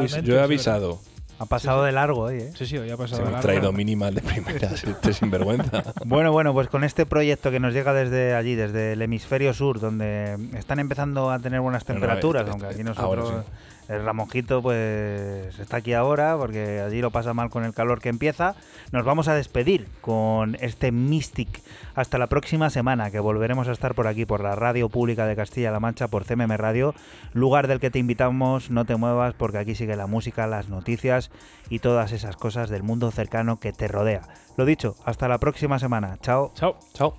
[0.06, 1.00] yo he avisado.
[1.40, 2.52] Ha pasado de largo hoy, ¿eh?
[2.56, 3.42] Sí, sí, hoy ha pasado de largo.
[3.42, 5.84] traído minimal de primera, este sinvergüenza.
[6.06, 9.80] Bueno, bueno, pues con este proyecto que nos llega desde allí, desde el hemisferio sur,
[9.80, 13.46] donde están empezando a tener buenas temperaturas, este, aunque aquí nosotros...
[13.88, 18.10] El Ramonjito pues está aquí ahora porque allí lo pasa mal con el calor que
[18.10, 18.56] empieza.
[18.92, 21.62] Nos vamos a despedir con este Mystic
[21.96, 25.36] hasta la próxima semana que volveremos a estar por aquí por la Radio Pública de
[25.36, 26.94] Castilla-La Mancha por CMM Radio,
[27.34, 31.32] lugar del que te invitamos, no te muevas porque aquí sigue la música, las noticias
[31.70, 34.22] y todas esas cosas del mundo cercano que te rodea.
[34.58, 36.18] Lo dicho, hasta la próxima semana.
[36.22, 36.52] Chao.
[36.56, 36.78] Chao.
[36.94, 37.16] Chao.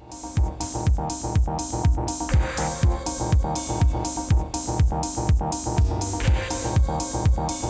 [7.39, 7.68] Bye.